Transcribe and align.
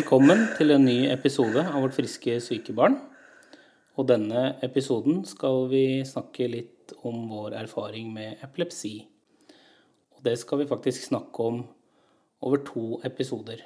Velkommen 0.00 0.46
til 0.56 0.72
en 0.72 0.86
ny 0.86 1.10
episode 1.12 1.60
av 1.60 1.82
Vårt 1.82 1.92
friske 1.92 2.38
syke 2.40 2.72
barn. 2.72 2.94
Og 4.00 4.06
denne 4.08 4.54
episoden 4.64 5.18
skal 5.28 5.66
vi 5.68 6.00
snakke 6.08 6.46
litt 6.48 6.94
om 7.04 7.26
vår 7.28 7.52
erfaring 7.58 8.06
med 8.14 8.40
epilepsi. 8.46 8.94
Og 10.14 10.22
det 10.24 10.38
skal 10.40 10.62
vi 10.62 10.68
faktisk 10.70 11.04
snakke 11.10 11.44
om 11.50 11.58
over 12.40 12.62
to 12.64 12.84
episoder. 13.04 13.60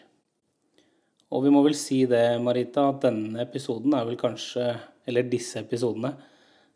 Og 1.30 1.44
vi 1.46 1.54
må 1.54 1.62
vel 1.68 1.78
si 1.78 2.00
det, 2.10 2.24
Marita, 2.42 2.88
at 2.90 3.06
denne 3.06 3.44
episoden 3.44 3.94
er 3.94 4.10
vel 4.10 4.18
kanskje 4.18 4.72
Eller 5.06 5.30
disse 5.30 5.62
episodene 5.62 6.16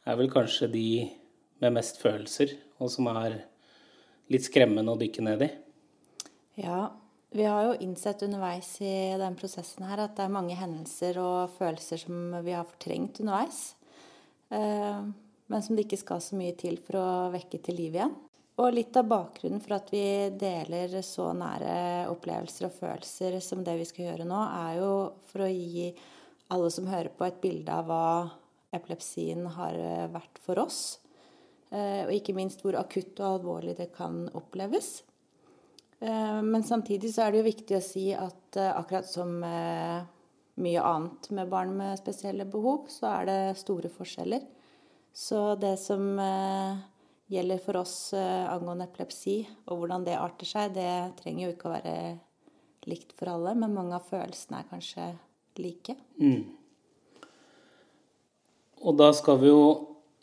er 0.07 0.23
vel 0.23 0.31
kanskje 0.31 0.71
de 0.71 0.87
med 1.59 1.75
mest 1.81 1.99
følelser, 1.99 2.55
og 2.79 2.95
som 2.95 3.11
er 3.17 3.41
litt 4.31 4.47
skremmende 4.47 4.95
å 4.95 5.03
dykke 5.03 5.29
ned 5.33 5.47
i. 5.49 5.53
Ja, 6.63 6.93
vi 7.31 7.45
har 7.45 7.65
jo 7.67 7.75
innsett 7.85 8.23
underveis 8.23 8.71
i 8.81 8.93
den 9.21 9.37
prosessen 9.37 9.85
her 9.85 10.01
at 10.01 10.15
det 10.17 10.25
er 10.25 10.33
mange 10.33 10.57
hendelser 10.57 11.19
og 11.21 11.53
følelser 11.59 12.01
som 12.01 12.39
vi 12.45 12.55
har 12.57 12.69
fortrengt 12.69 13.21
underveis. 13.21 13.75
Eh, 14.49 15.03
men 15.49 15.65
som 15.65 15.77
det 15.77 15.85
ikke 15.85 16.01
skal 16.01 16.23
så 16.25 16.39
mye 16.41 16.57
til 16.57 16.79
for 16.85 17.01
å 17.01 17.09
vekke 17.33 17.61
til 17.65 17.77
liv 17.77 17.99
igjen. 17.99 18.15
Og 18.59 18.75
litt 18.75 18.97
av 18.99 19.07
bakgrunnen 19.11 19.61
for 19.63 19.77
at 19.77 19.93
vi 19.93 20.03
deler 20.41 20.97
så 21.07 21.29
nære 21.37 22.09
opplevelser 22.11 22.67
og 22.67 22.79
følelser 22.81 23.37
som 23.45 23.61
det 23.65 23.77
vi 23.79 23.87
skal 23.87 24.09
gjøre 24.09 24.27
nå, 24.27 24.39
er 24.65 24.81
jo 24.81 24.93
for 25.31 25.45
å 25.45 25.51
gi 25.53 25.93
alle 26.51 26.71
som 26.73 26.89
hører 26.89 27.13
på, 27.13 27.29
et 27.29 27.43
bilde 27.45 27.71
av 27.71 27.87
hva 27.87 28.09
epilepsien 28.75 29.45
har 29.53 29.77
vært 30.11 30.41
for 30.43 30.65
oss. 30.65 30.81
Eh, 31.69 32.09
og 32.09 32.15
ikke 32.17 32.35
minst 32.37 32.65
hvor 32.65 32.81
akutt 32.81 33.21
og 33.21 33.37
alvorlig 33.37 33.77
det 33.79 33.91
kan 33.95 34.25
oppleves. 34.33 35.03
Eh, 36.01 36.43
men 36.43 36.63
samtidig 36.63 37.15
så 37.15 37.25
er 37.25 37.33
det 37.33 37.41
jo 37.43 37.49
viktig 37.49 37.79
å 37.79 37.85
si 37.85 38.05
at 38.15 38.59
eh, 38.59 38.71
akkurat 38.71 39.09
som 39.09 39.41
mye 40.59 40.83
annet 40.83 41.29
med 41.35 41.51
barn 41.51 41.75
med 41.79 41.99
spesielle 42.01 42.47
behov, 42.51 42.87
så 42.91 43.11
er 43.21 43.29
det 43.29 43.41
store 43.61 43.91
forskjeller. 43.93 44.47
Så 45.15 45.55
det 45.59 45.77
som 45.83 46.13
eh, 46.23 46.79
gjelder 47.31 47.61
for 47.63 47.81
oss 47.83 48.15
angående 48.15 48.87
epilepsi, 48.89 49.43
og 49.69 49.83
hvordan 49.83 50.07
det 50.07 50.17
arter 50.19 50.49
seg, 50.49 50.73
det 50.79 51.19
trenger 51.19 51.47
jo 51.47 51.55
ikke 51.55 51.69
å 51.69 51.75
være 51.75 51.97
likt 52.89 53.13
for 53.19 53.35
alle, 53.35 53.53
men 53.59 53.75
mange 53.75 53.99
av 53.99 54.07
følelsene 54.09 54.63
er 54.63 54.71
kanskje 54.71 55.11
like. 55.61 55.99
Mm. 56.23 56.47
Og 58.79 58.97
da 58.97 59.11
skal 59.17 59.41
vi 59.43 59.51
jo 59.51 59.63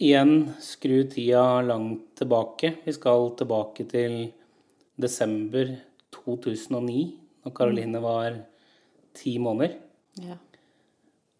igjen 0.02 0.56
skru 0.64 1.04
tida 1.12 1.62
langt 1.62 2.16
tilbake. 2.18 2.78
Vi 2.88 2.96
skal 2.96 3.30
tilbake 3.38 3.86
til 3.92 4.18
desember 5.02 5.76
2009, 6.16 7.06
når 7.46 7.56
Karoline 7.56 8.02
var 8.04 8.40
ti 9.16 9.38
måneder. 9.42 9.78
Ja. 10.24 10.38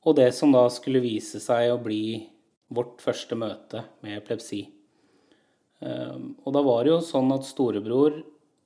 Og 0.06 0.18
det 0.20 0.30
som 0.38 0.54
da 0.54 0.68
skulle 0.74 1.04
vise 1.04 1.42
seg 1.42 1.72
å 1.72 1.82
bli 1.82 2.26
vårt 2.76 3.02
første 3.04 3.38
møte 3.38 3.84
med 4.04 4.20
epilepsi. 4.20 4.66
Ehm, 5.86 6.34
og 6.44 6.56
da 6.56 6.64
var 6.66 6.84
det 6.86 6.94
jo 6.94 7.04
sånn 7.06 7.32
at 7.36 7.48
storebror 7.48 8.20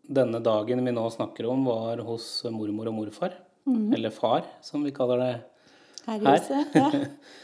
denne 0.10 0.42
dagen 0.44 0.82
vi 0.86 0.96
nå 0.96 1.06
snakker 1.14 1.48
om, 1.52 1.68
var 1.70 2.02
hos 2.08 2.28
mormor 2.50 2.90
og 2.92 2.98
morfar. 3.02 3.38
Mm. 3.70 3.94
Eller 3.94 4.14
far, 4.14 4.48
som 4.66 4.84
vi 4.86 4.94
kaller 4.96 5.22
det 5.22 5.30
her. 5.30 6.26
her. 6.26 6.68
Ja. 6.74 6.90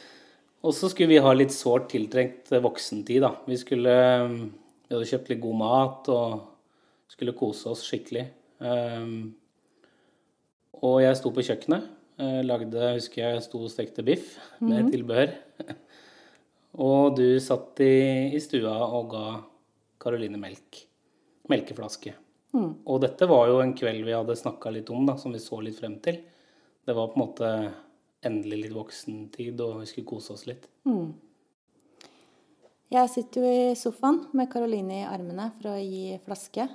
og 0.66 0.73
så 0.73 0.89
skulle 0.89 1.13
vi 1.13 1.22
ha 1.22 1.34
litt 1.35 1.53
sårt 1.53 1.91
tiltrengt 1.94 2.50
voksentid, 2.50 3.22
da. 3.28 3.35
Vi 3.45 3.59
skulle 3.61 3.95
Vi 4.85 4.94
hadde 4.94 5.07
kjøpt 5.09 5.31
litt 5.31 5.41
god 5.41 5.57
mat 5.57 6.09
og 6.13 6.54
skulle 7.11 7.35
kose 7.38 7.69
oss 7.71 7.83
skikkelig. 7.85 8.27
Um, 8.59 9.35
og 10.81 10.99
jeg 11.03 11.17
sto 11.19 11.31
på 11.33 11.45
kjøkkenet. 11.45 11.88
Uh, 12.16 12.41
lagde, 12.47 12.91
husker 12.95 13.23
jeg, 13.23 13.43
sto 13.43 13.61
og 13.66 13.71
stekte 13.73 14.03
biff 14.05 14.38
med 14.59 14.69
mm 14.69 14.85
-hmm. 14.85 14.91
tilbehør. 14.91 15.31
og 16.88 17.17
du 17.17 17.39
satt 17.39 17.79
i, 17.79 18.35
i, 18.35 18.39
stua 18.39 18.75
og 18.88 19.09
ga 19.09 19.41
Karoline 19.99 20.38
melk. 20.38 20.88
Melkeflaske. 21.49 22.13
Mm. 22.53 22.75
Og 22.85 23.01
dette 23.01 23.27
var 23.27 23.47
jo 23.47 23.59
en 23.59 23.73
kveld 23.73 24.05
vi 24.05 24.16
hadde 24.16 24.35
snakka 24.35 24.69
litt 24.69 24.89
om, 24.89 25.05
da, 25.05 25.17
som 25.17 25.33
vi 25.33 25.39
så 25.39 25.59
litt 25.61 25.79
frem 25.79 25.99
til. 25.99 26.22
Det 26.85 26.93
var 26.93 27.07
på 27.07 27.19
en 27.19 27.27
måte 27.27 27.73
endelig 28.25 28.61
litt 28.61 28.73
voksentid, 28.73 29.61
og 29.61 29.79
vi 29.79 29.85
skulle 29.85 30.07
kose 30.07 30.33
oss 30.33 30.45
litt. 30.47 30.67
Mm. 30.85 31.13
Jeg 32.95 33.09
sitter 33.09 33.41
jo 33.41 33.51
i 33.51 33.75
sofaen 33.75 34.27
med 34.37 34.49
Karoline 34.51 35.01
i 35.01 35.07
armene 35.09 35.49
for 35.57 35.73
å 35.73 35.79
gi 35.81 36.19
flaske. 36.25 36.67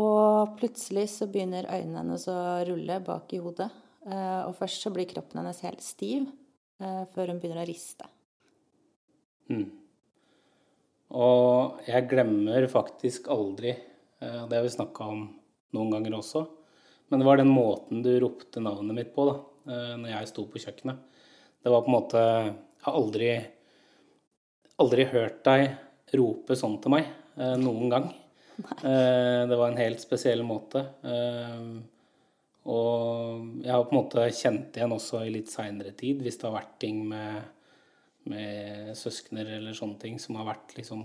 Og 0.00 0.54
plutselig 0.56 1.10
så 1.12 1.28
begynner 1.28 1.68
øynene 1.68 2.00
hennes 2.00 2.24
å 2.30 2.36
rulle 2.68 2.96
bak 3.04 3.32
i 3.36 3.40
hodet. 3.42 3.68
Eh, 4.08 4.40
og 4.48 4.56
først 4.58 4.82
så 4.82 4.90
blir 4.94 5.06
kroppen 5.10 5.38
hennes 5.38 5.60
helt 5.62 5.82
stiv 5.84 6.24
eh, 6.82 7.04
før 7.12 7.30
hun 7.30 7.38
begynner 7.42 7.62
å 7.62 7.68
riste. 7.68 8.08
Mm. 9.52 9.68
Og 11.12 11.84
jeg 11.86 12.08
glemmer 12.10 12.66
faktisk 12.72 13.28
aldri, 13.30 13.76
eh, 13.76 14.40
det 14.48 14.58
har 14.58 14.64
vi 14.64 14.74
snakka 14.74 15.06
om 15.12 15.22
noen 15.76 15.94
ganger 15.94 16.16
også, 16.18 16.42
men 17.12 17.20
det 17.20 17.28
var 17.28 17.38
den 17.38 17.52
måten 17.52 18.02
du 18.02 18.10
ropte 18.22 18.62
navnet 18.64 18.96
mitt 18.96 19.14
på 19.14 19.28
da 19.28 19.40
når 19.62 20.08
jeg 20.10 20.28
sto 20.30 20.42
på 20.50 20.58
kjøkkenet. 20.58 21.20
Det 21.62 21.70
var 21.70 21.84
på 21.84 21.90
en 21.92 21.94
måte 21.94 22.18
Jeg 22.18 22.86
har 22.88 22.96
aldri, 22.98 23.28
aldri 24.82 25.04
hørt 25.12 25.36
deg 25.46 26.16
rope 26.18 26.56
sånn 26.58 26.80
til 26.82 26.90
meg 26.96 27.12
noen 27.60 27.92
gang. 27.92 28.08
Eh, 28.82 29.42
det 29.48 29.56
var 29.56 29.70
en 29.70 29.80
helt 29.80 30.00
spesiell 30.02 30.42
måte. 30.46 30.82
Eh, 31.06 31.62
og 32.68 33.62
jeg 33.64 33.72
har 33.72 33.84
på 33.86 33.94
en 33.94 33.98
måte 33.98 34.26
kjent 34.36 34.76
igjen 34.78 34.94
også 34.94 35.22
i 35.26 35.32
litt 35.34 35.50
seinere 35.50 35.94
tid, 35.98 36.20
hvis 36.22 36.38
det 36.38 36.46
har 36.48 36.58
vært 36.60 36.76
ting 36.82 37.00
med, 37.10 37.40
med 38.30 38.92
søskner 38.98 39.56
eller 39.56 39.74
sånne 39.74 39.98
ting 40.02 40.20
som 40.22 40.38
har 40.38 40.46
vært 40.52 40.76
liksom 40.76 41.02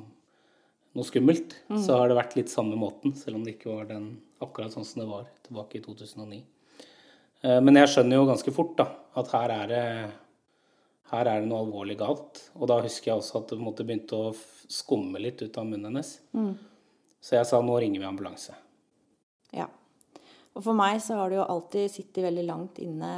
noe 0.97 1.07
skummelt, 1.07 1.55
mm. 1.69 1.79
så 1.85 1.97
har 2.01 2.09
det 2.09 2.19
vært 2.19 2.37
litt 2.37 2.53
samme 2.53 2.77
måten, 2.79 3.15
selv 3.17 3.39
om 3.39 3.45
det 3.45 3.55
ikke 3.55 3.73
var 3.73 3.89
den 3.89 4.11
akkurat 4.43 4.73
sånn 4.73 4.85
som 4.85 5.01
det 5.01 5.09
var 5.09 5.25
tilbake 5.47 5.79
i 5.79 5.83
2009. 5.85 6.39
Eh, 7.41 7.59
men 7.63 7.81
jeg 7.81 7.93
skjønner 7.93 8.19
jo 8.19 8.29
ganske 8.29 8.53
fort 8.53 8.77
da, 8.79 8.89
at 9.17 9.33
her 9.33 9.57
er 9.61 9.73
det 9.73 9.83
her 11.11 11.27
er 11.31 11.41
det 11.41 11.47
noe 11.47 11.63
alvorlig 11.63 11.95
galt. 11.99 12.41
Og 12.57 12.67
da 12.67 12.81
husker 12.83 13.11
jeg 13.11 13.21
også 13.21 13.39
at 13.39 13.53
det 13.53 13.85
begynte 13.85 14.17
å 14.17 14.33
skumme 14.35 15.21
litt 15.23 15.39
ut 15.39 15.59
av 15.59 15.67
munnen 15.69 15.87
hennes. 15.87 16.17
Mm. 16.35 16.57
Så 17.27 17.35
jeg 17.35 17.47
sa 17.49 17.59
nå 17.59 17.75
ringer 17.83 17.99
vi 17.99 18.07
ambulanse. 18.07 18.55
Ja. 19.51 19.67
Og 20.55 20.63
for 20.63 20.77
meg 20.77 21.01
så 21.03 21.17
har 21.19 21.29
det 21.29 21.41
jo 21.41 21.47
alltid 21.51 21.91
sittet 21.91 22.23
veldig 22.23 22.45
langt 22.47 22.79
inne 22.79 23.09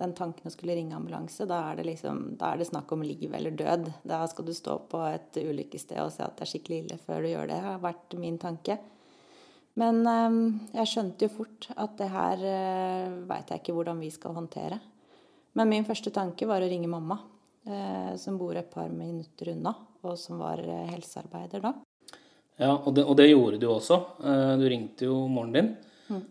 den 0.00 0.14
tanken 0.16 0.48
å 0.48 0.52
skulle 0.52 0.74
ringe 0.74 0.96
ambulanse. 0.96 1.46
Da 1.48 1.60
er 1.70 1.84
liksom, 1.86 2.34
da 2.40 2.50
er 2.50 2.60
det 2.60 2.70
snakk 2.70 2.90
om 2.96 3.04
liv 3.04 3.30
eller 3.36 3.54
død. 3.54 3.90
Da 4.08 4.22
skal 4.30 4.48
du 4.48 4.54
stå 4.56 4.78
på 4.90 5.02
et 5.06 5.38
ulykkessted 5.38 6.00
og 6.02 6.10
se 6.14 6.24
at 6.24 6.38
det 6.38 6.46
er 6.46 6.50
skikkelig 6.54 6.78
ille 6.84 6.98
før 7.04 7.22
du 7.22 7.30
gjør 7.30 7.50
det. 7.50 7.58
Det 7.60 7.66
har 7.68 7.84
vært 7.84 8.16
min 8.18 8.38
tanke. 8.40 8.78
Men 9.78 10.00
um, 10.02 10.40
jeg 10.74 10.90
skjønte 10.90 11.28
jo 11.28 11.34
fort 11.34 11.68
at 11.78 11.94
det 12.00 12.08
her 12.10 12.40
uh, 12.42 12.54
eh, 12.54 13.20
veit 13.28 13.52
jeg 13.52 13.62
ikke 13.62 13.76
hvordan 13.76 14.00
vi 14.02 14.10
skal 14.12 14.34
håndtere. 14.34 14.80
Men 15.54 15.70
min 15.70 15.86
første 15.86 16.10
tanke 16.14 16.48
var 16.50 16.64
å 16.64 16.70
ringe 16.70 16.90
mamma, 16.90 17.20
uh, 17.70 18.10
som 18.18 18.40
bor 18.40 18.58
et 18.58 18.72
par 18.72 18.90
minutter 18.90 19.52
unna, 19.54 19.76
og 20.02 20.18
som 20.18 20.42
var 20.42 20.60
uh, 20.64 20.88
helsearbeider 20.90 21.62
da. 21.68 21.76
Ja, 22.60 22.74
og 22.76 22.92
det, 22.92 23.06
og 23.08 23.16
det, 23.16 23.30
gjorde 23.30 23.58
du 23.60 23.66
også. 23.72 23.96
Eh, 24.20 24.54
du 24.60 24.66
ringte 24.68 25.08
jo 25.08 25.22
moren 25.32 25.54
din. 25.54 25.70
Mm. 26.10 26.22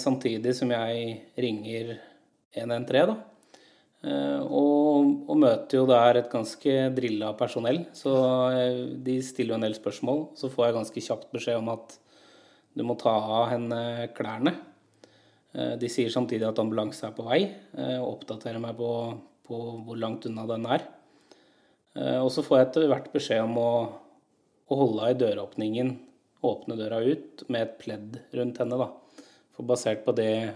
Samtidig 0.00 0.54
som 0.56 0.70
jeg 0.72 1.10
ringer 1.36 1.90
113, 2.56 3.10
da. 3.10 3.16
Eh, 4.08 4.40
og, 4.40 5.10
og, 5.28 5.34
møter 5.42 5.80
jo 5.80 5.84
der 5.90 6.22
et 6.22 6.30
ganske 6.32 6.76
drilla 6.96 7.34
personell. 7.38 7.82
Så 7.94 8.14
de 9.04 9.18
stiller 9.22 9.54
jo 9.54 9.58
en 9.60 9.66
del 9.68 9.76
spørsmål. 9.76 10.24
Så 10.40 10.50
får 10.50 10.66
jeg 10.66 10.78
ganske 10.78 11.04
kjapt 11.10 11.30
beskjed 11.36 11.60
om 11.60 11.70
at 11.76 11.94
du 12.78 12.86
må 12.88 12.98
ta 12.98 13.12
av 13.12 13.52
henne 13.52 14.08
klærne. 14.16 14.56
De 15.80 15.88
sier 15.90 16.10
samtidig 16.12 16.46
at 16.46 16.58
ambulanse 16.60 17.02
er 17.06 17.14
på 17.16 17.24
vei, 17.26 17.40
og 17.98 18.18
oppdaterer 18.18 18.60
meg 18.62 18.76
på, 18.78 18.90
på 19.48 19.56
hvor 19.86 19.98
langt 19.98 20.28
unna 20.28 20.44
den 20.46 20.66
er. 20.70 20.84
Og 22.20 22.28
så 22.30 22.44
får 22.46 22.60
jeg 22.60 22.66
etter 22.68 22.86
hvert 22.92 23.08
beskjed 23.10 23.42
om 23.42 23.56
å 23.58 23.70
og 24.68 24.80
holde 24.82 25.10
i 25.10 25.18
døråpningen, 25.18 25.92
åpne 26.44 26.76
døra 26.78 27.00
ut 27.02 27.44
med 27.48 27.64
et 27.64 27.76
pledd 27.80 28.18
rundt 28.36 28.60
henne. 28.62 28.78
da. 28.78 29.24
For 29.56 29.66
basert 29.66 30.04
på 30.04 30.14
det, 30.14 30.54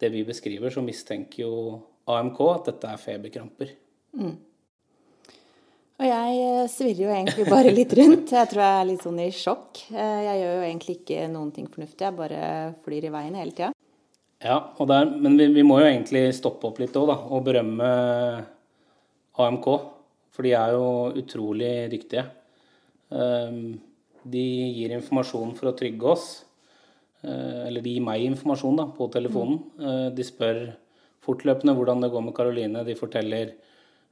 det 0.00 0.10
vi 0.14 0.24
beskriver, 0.24 0.72
så 0.72 0.84
mistenker 0.84 1.42
jo 1.42 1.54
AMK 2.08 2.40
at 2.52 2.70
dette 2.70 2.92
er 2.92 3.02
feberkramper. 3.02 3.72
Mm. 4.16 4.36
Og 5.96 6.04
jeg 6.04 6.40
eh, 6.44 6.68
svirrer 6.68 7.02
jo 7.06 7.12
egentlig 7.12 7.46
bare 7.48 7.72
litt 7.72 7.92
rundt. 7.96 8.32
Jeg 8.36 8.50
tror 8.50 8.62
jeg 8.62 8.80
er 8.80 8.88
litt 8.90 9.04
sånn 9.04 9.20
i 9.24 9.30
sjokk. 9.32 9.80
Eh, 9.94 10.20
jeg 10.26 10.40
gjør 10.42 10.52
jo 10.52 10.66
egentlig 10.68 10.96
ikke 10.98 11.28
noen 11.32 11.50
ting 11.56 11.68
fornuftig, 11.72 12.04
jeg 12.04 12.18
bare 12.18 12.40
flyr 12.84 13.08
i 13.08 13.12
veien 13.14 13.38
hele 13.40 13.56
tida. 13.56 13.72
Ja, 14.44 14.58
der, 14.76 15.08
men 15.08 15.38
vi, 15.40 15.46
vi, 15.54 15.64
må 15.64 15.78
jo 15.80 15.88
egentlig 15.88 16.26
stoppe 16.36 16.68
opp 16.68 16.80
litt 16.82 16.96
òg, 17.00 17.08
da, 17.08 17.16
og 17.32 17.46
berømme 17.46 17.88
AMK. 19.40 19.68
For 20.36 20.44
de 20.44 20.52
er 20.52 20.74
jo 20.76 20.88
utrolig 21.16 21.72
dyktige. 21.94 22.26
Ehm, 23.12 23.78
de 24.26 24.46
gir 24.74 24.96
informasjon 24.96 25.54
for 25.58 25.70
å 25.70 25.76
trygge 25.78 26.10
oss. 26.10 26.26
Eh, 27.22 27.66
eller 27.68 27.84
de 27.84 27.94
gir 27.96 28.06
meg 28.06 28.24
informasjon 28.26 28.82
da, 28.82 28.88
på 28.96 29.10
telefonen. 29.12 29.62
Mm. 29.78 30.14
De 30.16 30.26
spør 30.26 30.64
fortløpende 31.26 31.74
hvordan 31.74 32.02
det 32.02 32.10
går 32.14 32.26
med 32.26 32.36
Karoline. 32.36 32.84
De 32.86 32.98
forteller 32.98 33.54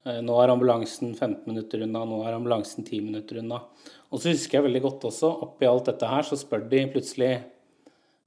Eh, 0.05 0.21
nå 0.21 0.37
er 0.37 0.53
ambulansen 0.53 1.15
15 1.15 1.47
minutter 1.49 1.81
unna, 1.87 2.03
nå 2.05 2.21
er 2.27 2.37
ambulansen 2.37 2.85
10 2.85 3.07
minutter 3.07 3.41
unna. 3.41 3.63
Og 4.13 4.21
så 4.21 4.35
husker 4.35 4.59
jeg 4.59 4.67
veldig 4.67 4.83
godt 4.85 5.07
også, 5.09 5.31
oppi 5.47 5.69
alt 5.69 5.89
dette 5.89 6.11
her, 6.11 6.27
så 6.29 6.37
spør 6.37 6.67
de 6.69 6.85
plutselig 6.93 7.33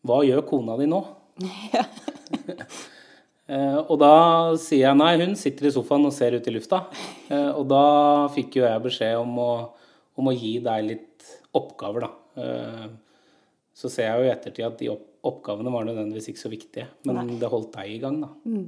Hva 0.07 0.21
gjør 0.25 0.45
kona 0.47 0.77
di 0.79 0.89
nå? 0.89 1.01
Ja. 1.73 1.87
Eh, 3.47 3.77
og 3.79 3.93
da 4.01 4.57
sier 4.59 4.81
jeg 4.81 4.99
nei, 4.99 5.13
hun 5.21 5.37
sitter 5.39 5.69
i 5.69 5.71
sofaen 5.71 6.03
og 6.03 6.11
ser 6.11 6.33
ut 6.35 6.47
i 6.49 6.51
lufta. 6.51 6.81
Eh, 7.31 7.53
og 7.55 7.61
da 7.71 7.83
fikk 8.33 8.57
jo 8.57 8.65
jeg 8.65 8.81
beskjed 8.83 9.13
om 9.21 9.37
å, 9.39 9.51
om 10.17 10.29
å 10.29 10.35
gi 10.35 10.57
deg 10.65 10.85
litt 10.85 11.27
oppgaver, 11.57 12.07
da. 12.07 12.89
Så 13.77 13.89
ser 13.93 14.09
jeg 14.09 14.17
jo 14.19 14.25
i 14.27 14.33
ettertid 14.33 14.65
at 14.65 14.79
de 14.81 14.89
oppgavene 15.27 15.71
var 15.73 15.85
nødvendigvis 15.85 16.31
ikke 16.31 16.41
så 16.41 16.51
viktige, 16.51 16.87
men 17.05 17.19
nei. 17.19 17.39
det 17.41 17.49
holdt 17.51 17.75
deg 17.75 17.93
i 17.93 17.99
gang, 18.01 18.19
da. 18.23 18.29
Mm. 18.49 18.67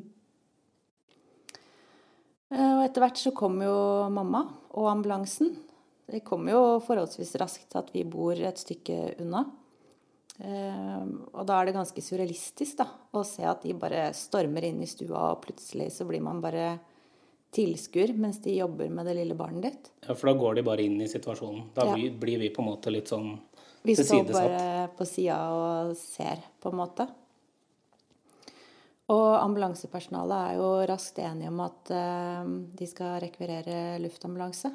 Eh, 2.50 2.74
og 2.80 2.84
etter 2.84 3.04
hvert 3.04 3.22
så 3.22 3.34
kom 3.38 3.60
jo 3.62 3.78
mamma 4.14 4.44
og 4.74 4.90
ambulansen. 4.90 5.54
Det 6.10 6.24
kom 6.26 6.48
jo 6.50 6.80
forholdsvis 6.82 7.36
raskt 7.42 7.76
at 7.78 7.92
vi 7.94 8.04
bor 8.10 8.34
et 8.34 8.62
stykke 8.62 9.16
unna. 9.22 9.44
Eh, 10.40 11.04
og 11.36 11.44
da 11.46 11.60
er 11.60 11.70
det 11.70 11.76
ganske 11.78 12.04
surrealistisk 12.04 12.80
da, 12.80 12.88
å 13.14 13.26
se 13.28 13.46
at 13.46 13.66
de 13.66 13.76
bare 13.78 14.10
stormer 14.18 14.66
inn 14.70 14.82
i 14.82 14.90
stua, 14.90 15.34
og 15.34 15.44
plutselig 15.46 15.92
så 15.98 16.08
blir 16.10 16.24
man 16.26 16.42
bare 16.42 16.80
tilskuer 17.56 18.14
mens 18.14 18.42
de 18.44 18.56
jobber 18.60 18.90
med 18.94 19.08
det 19.10 19.16
lille 19.18 19.38
barnet 19.38 19.66
ditt. 19.66 19.92
Ja, 20.08 20.16
for 20.16 20.32
da 20.32 20.36
går 20.38 20.60
de 20.60 20.66
bare 20.68 20.86
inn 20.86 21.00
i 21.02 21.10
situasjonen. 21.10 21.70
Da 21.76 21.88
ja. 21.90 21.96
blir 21.96 22.42
vi 22.42 22.52
på 22.54 22.62
en 22.64 22.70
måte 22.70 22.94
litt 22.94 23.10
sånn 23.10 23.32
tilsidesatt. 23.86 24.28
Vi 24.28 24.34
står 24.34 24.36
bare 24.36 24.92
på 24.98 25.08
sida 25.10 25.40
og 25.56 25.96
ser, 25.98 26.44
på 26.62 26.74
en 26.74 26.80
måte. 26.82 27.08
Og 29.10 29.30
ambulansepersonalet 29.40 30.52
er 30.52 30.60
jo 30.60 30.70
raskt 30.92 31.18
enige 31.24 31.50
om 31.50 31.64
at 31.66 31.92
uh, 31.96 32.52
de 32.78 32.90
skal 32.90 33.18
rekvirere 33.24 33.98
luftambulanse. 34.04 34.70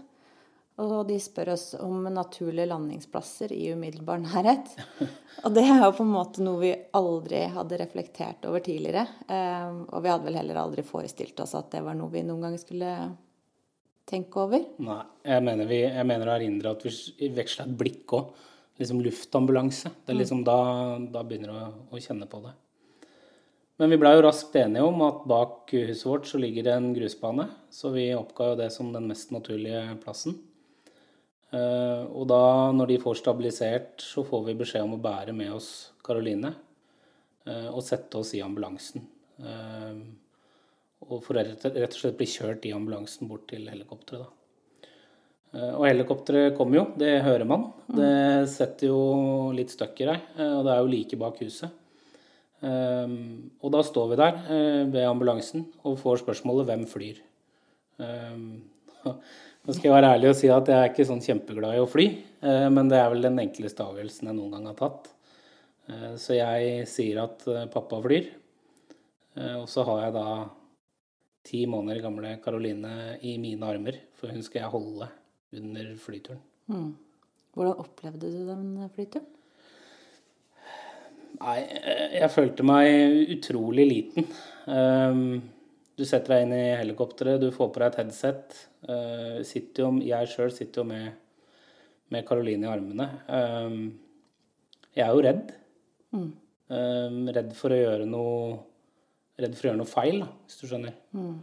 Og 0.83 1.05
de 1.07 1.21
spør 1.23 1.53
oss 1.53 1.69
om 1.79 2.09
naturlige 2.11 2.67
landingsplasser 2.67 3.53
i 3.55 3.69
umiddelbar 3.77 4.19
nærhet. 4.25 4.73
Og 5.47 5.53
det 5.55 5.63
er 5.69 5.85
jo 5.85 5.93
på 5.95 6.03
en 6.03 6.11
måte 6.11 6.43
noe 6.43 6.59
vi 6.59 6.73
aldri 6.99 7.45
hadde 7.55 7.79
reflektert 7.79 8.47
over 8.49 8.65
tidligere. 8.65 9.05
Uh, 9.29 9.85
og 9.95 10.03
vi 10.03 10.11
hadde 10.11 10.27
vel 10.27 10.39
heller 10.41 10.59
aldri 10.59 10.83
forestilt 10.87 11.39
oss 11.45 11.55
at 11.55 11.71
det 11.77 11.85
var 11.87 11.95
noe 11.95 12.11
vi 12.11 12.25
noen 12.27 12.49
gang 12.49 12.57
skulle 12.59 12.91
tenke 14.11 14.43
over. 14.43 14.65
Nei, 14.83 14.99
jeg 15.31 15.45
mener, 15.47 15.69
vi, 15.71 15.79
jeg 15.87 16.09
mener 16.11 16.31
å 16.31 16.35
erindre 16.35 16.75
at 16.75 16.83
vi 16.89 17.31
veksla 17.37 17.69
et 17.69 17.77
blikk 17.79 18.17
òg. 18.19 18.35
Liksom 18.83 18.99
luftambulanse. 19.05 19.93
Det 20.03 20.11
er 20.11 20.17
mm. 20.17 20.23
liksom 20.25 20.43
da, 20.43 20.59
da 21.15 21.23
begynner 21.23 21.53
du 21.53 21.61
å, 21.61 21.69
å 21.95 22.03
kjenne 22.03 22.27
på 22.27 22.41
det. 22.43 22.51
Men 23.79 23.95
vi 23.95 23.99
blei 24.03 24.13
jo 24.17 24.25
raskt 24.27 24.55
enige 24.59 24.87
om 24.87 25.01
at 25.07 25.23
bak 25.31 25.71
huset 25.71 26.03
vårt 26.07 26.27
så 26.31 26.39
ligger 26.43 26.67
det 26.67 26.75
en 26.75 26.91
grusbane, 26.95 27.47
så 27.75 27.91
vi 27.95 28.09
oppga 28.15 28.51
jo 28.51 28.59
det 28.59 28.69
som 28.75 28.91
den 28.95 29.07
mest 29.11 29.31
naturlige 29.35 29.83
plassen. 30.03 30.35
Eh, 31.55 32.05
og 32.11 32.27
da, 32.31 32.43
når 32.75 32.91
de 32.91 33.01
får 33.03 33.21
stabilisert, 33.21 34.03
så 34.03 34.25
får 34.27 34.47
vi 34.49 34.59
beskjed 34.65 34.87
om 34.87 34.97
å 34.97 35.03
bære 35.03 35.35
med 35.37 35.53
oss 35.55 35.71
Karoline 36.05 36.51
eh, 37.47 37.69
og 37.71 37.83
sette 37.87 38.19
oss 38.21 38.33
i 38.35 38.43
ambulansen. 38.45 39.05
Eh, 39.39 40.01
og 41.05 41.21
for 41.23 41.37
rett 41.37 41.67
og 41.69 41.99
slett 41.99 42.19
bli 42.19 42.29
kjørt 42.31 42.65
i 42.67 42.73
ambulansen 42.75 43.29
bort 43.31 43.47
til 43.51 43.69
helikopteret, 43.71 44.25
da. 44.25 44.31
Og 45.55 45.85
helikopteret 45.87 46.57
kommer 46.59 46.81
jo, 46.81 46.83
det 46.99 47.21
hører 47.23 47.47
man. 47.47 47.69
Det 47.87 48.49
setter 48.51 48.89
jo 48.89 49.53
litt 49.55 49.71
støkk 49.71 50.01
i 50.03 50.09
deg, 50.09 50.25
og 50.49 50.65
det 50.67 50.73
er 50.73 50.81
jo 50.81 50.89
like 50.91 51.19
bak 51.21 51.39
huset. 51.45 51.77
Og 52.65 53.71
da 53.71 53.85
står 53.87 54.09
vi 54.11 54.19
der 54.19 54.41
ved 54.91 55.07
ambulansen 55.07 55.69
og 55.85 56.01
får 56.01 56.25
spørsmålet 56.25 56.67
'Hvem 56.67 56.83
flyr?' 56.91 57.23
Nå 59.65 59.73
skal 59.73 59.89
jeg 59.89 59.95
være 59.97 60.13
ærlig 60.17 60.31
og 60.31 60.37
si 60.37 60.51
at 60.53 60.69
jeg 60.69 60.77
er 60.77 60.91
ikke 60.91 61.07
sånn 61.09 61.23
kjempeglad 61.25 61.77
i 61.77 61.83
å 61.83 61.89
fly, 61.89 62.09
uh, 62.45 62.69
men 62.73 62.91
det 62.93 62.99
er 63.01 63.09
vel 63.13 63.25
den 63.25 63.41
enkleste 63.41 63.85
avgjørelsen 63.87 64.29
jeg 64.29 64.37
noen 64.37 64.57
gang 64.57 64.67
har 64.69 64.77
tatt. 64.81 65.09
Uh, 65.89 66.13
så 66.21 66.37
jeg 66.37 66.85
sier 66.91 67.23
at 67.25 67.47
pappa 67.73 68.01
flyr. 68.05 68.29
og 69.59 69.65
så 69.67 69.83
har 69.89 70.05
jeg 70.05 70.15
da 70.15 70.29
ti 71.45 71.65
måneder 71.67 72.05
gamle 72.05 72.37
Karoline 72.45 73.19
i 73.27 73.35
mine 73.43 73.67
armer, 73.67 73.99
for 74.17 74.33
hun 74.33 74.45
skal 74.45 74.63
jeg 74.63 74.73
holde 74.73 75.09
under 75.59 75.95
flyturen. 76.01 76.45
Mm. 76.71 76.93
Hvordan 77.55 77.81
opplevde 77.83 78.31
du 78.31 78.45
den 78.49 78.91
flyturen? 78.95 79.27
Nei, 81.41 81.59
jeg 82.15 82.31
følte 82.31 82.67
meg 82.67 83.33
utrolig 83.35 83.85
liten. 83.91 84.29
Um, 84.71 85.43
du 85.99 86.05
setter 86.07 86.35
deg 86.35 86.47
inn 86.47 86.55
i 86.57 86.77
helikopteret, 86.81 87.41
du 87.43 87.55
får 87.55 87.71
på 87.71 87.83
deg 87.83 87.91
et 87.93 87.99
headset. 88.03 88.57
Uh, 88.89 89.41
jo, 89.43 89.91
jeg 90.05 90.31
sjøl 90.33 90.55
sitter 90.55 90.83
jo 90.83 90.87
med, 90.89 91.13
med 92.15 92.27
Karoline 92.29 92.67
i 92.67 92.73
armene. 92.73 93.09
Um, 93.29 93.81
jeg 94.95 95.07
er 95.07 95.13
jo 95.15 95.25
redd. 95.27 95.53
Mm. 96.15 96.31
Um, 96.75 97.19
redd 97.35 97.53
for 97.59 97.75
å 97.75 97.83
gjøre 97.83 98.09
noe 98.09 98.63
Redd 99.35 99.57
for 99.59 99.67
å 99.67 99.69
gjøre 99.73 99.79
noe 99.81 99.91
feil, 99.91 100.21
da, 100.23 100.29
hvis 100.47 100.61
du 100.61 100.69
skjønner. 100.71 100.93
Mm. 101.19 101.39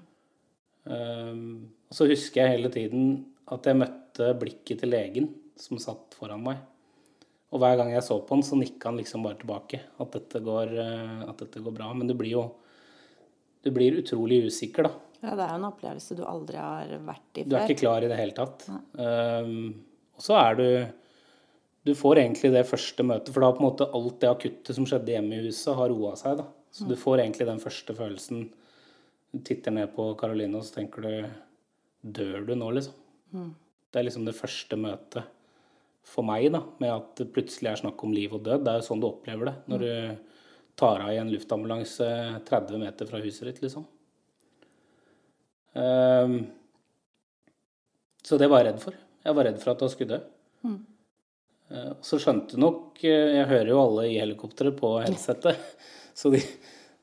og 1.92 1.97
så 1.97 2.06
husker 2.07 2.39
jeg 2.39 2.54
hele 2.54 2.69
tiden 2.71 3.09
at 3.51 3.68
jeg 3.68 3.81
møtte 3.81 4.30
blikket 4.39 4.80
til 4.80 4.94
legen 4.94 5.27
som 5.59 5.80
satt 5.81 6.15
foran 6.15 6.45
meg. 6.45 6.62
Og 7.51 7.59
hver 7.59 7.77
gang 7.80 7.92
jeg 7.92 8.04
så 8.06 8.18
på 8.24 8.38
han, 8.38 8.44
så 8.47 8.57
nikka 8.57 8.89
han 8.89 9.00
liksom 9.01 9.25
bare 9.25 9.39
tilbake. 9.42 9.81
At 10.00 10.13
dette 10.15 10.40
går, 10.44 10.71
eh, 10.80 11.23
at 11.28 11.44
dette 11.44 11.64
går 11.64 11.76
bra. 11.76 11.90
Men 11.94 12.07
du 12.07 12.16
blir 12.16 12.31
jo 12.31 12.45
du 13.61 13.71
blir 13.73 13.99
utrolig 14.01 14.41
usikker, 14.47 14.87
da. 14.87 14.94
Ja, 15.21 15.35
det 15.37 15.45
er 15.45 15.51
jo 15.53 15.59
en 15.59 15.68
opplevelse 15.69 16.18
du 16.18 16.23
aldri 16.25 16.57
har 16.57 16.89
vært 17.06 17.37
i 17.37 17.44
før. 17.44 17.49
Du 17.51 17.57
er 17.59 17.68
ikke 17.68 17.81
klar 17.83 18.06
i 18.06 18.09
det 18.09 18.18
hele 18.18 18.33
tatt. 18.37 18.65
Um, 18.97 19.53
og 20.18 20.25
så 20.25 20.39
er 20.39 20.57
du 20.57 20.65
Du 21.81 21.95
får 21.97 22.19
egentlig 22.21 22.51
det 22.53 22.68
første 22.69 23.01
møtet, 23.01 23.33
for 23.33 23.41
da 23.41 23.47
på 23.56 23.61
en 23.63 23.65
måte 23.65 23.87
alt 23.97 24.19
det 24.21 24.30
akutte 24.30 24.73
som 24.77 24.85
skjedde 24.85 25.15
hjemme 25.15 25.39
i 25.39 25.47
huset, 25.47 25.71
har 25.73 25.89
roa 25.89 26.11
seg, 26.19 26.37
da. 26.37 26.45
Så 26.69 26.85
mm. 26.85 26.91
du 26.91 26.99
får 27.01 27.23
egentlig 27.23 27.47
den 27.47 27.61
første 27.63 27.95
følelsen. 27.97 28.44
Du 29.33 29.39
titter 29.47 29.73
ned 29.73 29.89
på 29.95 30.06
Karoline, 30.19 30.59
og 30.59 30.68
så 30.68 30.77
tenker 30.77 31.07
du 31.07 31.15
Dør 32.01 32.45
du 32.45 32.53
nå, 32.53 32.69
liksom? 32.77 32.94
Mm. 33.33 33.49
Det 33.89 33.99
er 33.99 34.06
liksom 34.06 34.27
det 34.30 34.37
første 34.37 34.77
møtet 34.77 35.25
for 36.06 36.25
meg, 36.25 36.47
da, 36.53 36.63
med 36.81 36.94
at 36.94 37.09
det 37.19 37.31
plutselig 37.33 37.71
er 37.71 37.81
snakk 37.81 38.01
om 38.06 38.13
liv 38.13 38.33
og 38.33 38.45
død. 38.45 38.63
Det 38.65 38.71
er 38.71 38.80
jo 38.81 38.87
sånn 38.87 39.01
du 39.01 39.09
opplever 39.09 39.49
det 39.51 39.56
når 39.69 39.83
du 39.83 39.91
tar 40.75 41.04
av 41.06 41.13
i 41.13 41.19
en 41.21 41.31
luftambulanse 41.31 42.07
30 42.47 42.81
meter 42.81 43.09
fra 43.09 43.21
huset 43.23 43.47
ditt, 43.49 43.61
liksom. 43.66 43.85
Um, 45.73 46.47
så 48.23 48.37
det 48.37 48.49
var 48.51 48.61
jeg 48.61 48.71
redd 48.71 48.81
for. 48.83 48.97
Jeg 49.21 49.37
var 49.37 49.47
redd 49.47 49.61
for 49.61 49.73
at 49.73 49.83
hun 49.83 49.92
skulle 49.94 50.18
dø. 50.18 50.19
Mm. 50.68 50.78
Uh, 51.71 51.94
så 52.04 52.19
skjønte 52.19 52.59
nok 52.59 52.99
eh, 53.07 53.37
Jeg 53.37 53.47
hører 53.47 53.71
jo 53.71 53.80
alle 53.80 54.09
i 54.09 54.19
helikopteret 54.19 54.78
på 54.78 54.97
headsetet. 54.99 55.59
Så 56.21 56.28
de, 56.33 56.42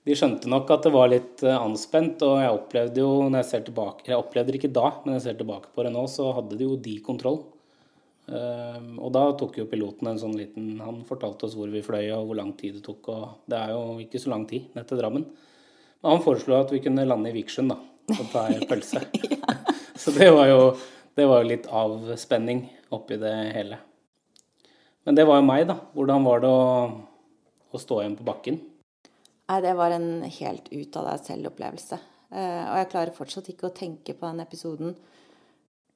de, 0.04 0.14
skjønte 0.14 0.50
nok 0.52 0.68
at 0.74 0.84
det 0.84 0.92
var 0.92 1.08
litt 1.08 1.40
uh, 1.46 1.56
anspent. 1.56 2.20
Og 2.26 2.42
jeg 2.42 2.56
opplevde 2.58 3.00
jo 3.00 3.12
når 3.24 3.40
jeg 3.40 3.48
ser 3.50 3.62
tilbake 3.70 4.10
Jeg 4.10 4.20
opplevde 4.20 4.52
det 4.52 4.60
ikke 4.60 4.74
da, 4.76 4.90
men 5.04 5.16
jeg 5.16 5.24
ser 5.24 5.38
tilbake 5.40 5.72
på 5.72 5.86
det 5.86 5.94
nå, 5.94 6.04
så 6.12 6.28
hadde 6.36 6.58
de 6.60 6.68
jo 6.68 6.76
de 6.84 6.98
kontroll. 7.06 7.40
Ehm, 8.28 8.98
og 9.00 9.12
da 9.16 9.22
tok 9.40 9.56
jo 9.60 9.68
piloten 9.70 10.10
en 10.10 10.18
sånn 10.20 10.34
liten 10.36 10.82
Han 10.84 11.00
fortalte 11.08 11.46
oss 11.46 11.54
hvor 11.56 11.70
vi 11.72 11.80
fløy 11.84 12.10
og 12.12 12.28
hvor 12.28 12.36
lang 12.36 12.52
tid 12.58 12.76
det 12.78 12.84
tok. 12.84 13.10
Og 13.14 13.48
det 13.48 13.58
er 13.58 13.72
jo 13.72 13.98
ikke 14.04 14.20
så 14.22 14.32
lang 14.34 14.44
tid 14.50 14.68
ned 14.76 14.88
til 14.88 15.00
Drammen. 15.00 15.26
Men 15.98 16.14
han 16.14 16.24
foreslo 16.24 16.58
at 16.60 16.72
vi 16.74 16.82
kunne 16.84 17.06
lande 17.08 17.32
i 17.32 17.34
Vikersund 17.34 17.72
da, 17.72 17.78
og 18.14 18.30
ta 18.32 18.46
en 18.52 18.66
pølse. 18.70 19.02
så 20.02 20.14
det 20.14 20.30
var, 20.34 20.46
jo, 20.50 20.72
det 21.18 21.26
var 21.26 21.42
jo 21.42 21.52
litt 21.52 21.68
avspenning 21.72 22.66
oppi 22.94 23.18
det 23.20 23.34
hele. 23.56 23.80
Men 25.08 25.16
det 25.16 25.24
var 25.24 25.40
jo 25.40 25.48
meg, 25.48 25.64
da. 25.70 25.78
Hvordan 25.96 26.26
var 26.28 26.44
det 26.44 26.52
å, 26.52 26.66
å 27.72 27.80
stå 27.80 28.02
igjen 28.02 28.18
på 28.18 28.28
bakken? 28.28 28.60
Nei, 29.48 29.60
det 29.64 29.72
var 29.78 29.94
en 29.96 30.10
helt 30.22 30.66
ut 30.68 30.96
av 31.00 31.08
deg 31.08 31.22
selv-opplevelse. 31.24 31.98
Eh, 32.28 32.64
og 32.68 32.74
jeg 32.76 32.90
klarer 32.92 33.16
fortsatt 33.16 33.48
ikke 33.48 33.70
å 33.70 33.76
tenke 33.76 34.12
på 34.12 34.28
den 34.28 34.44
episoden 34.44 34.92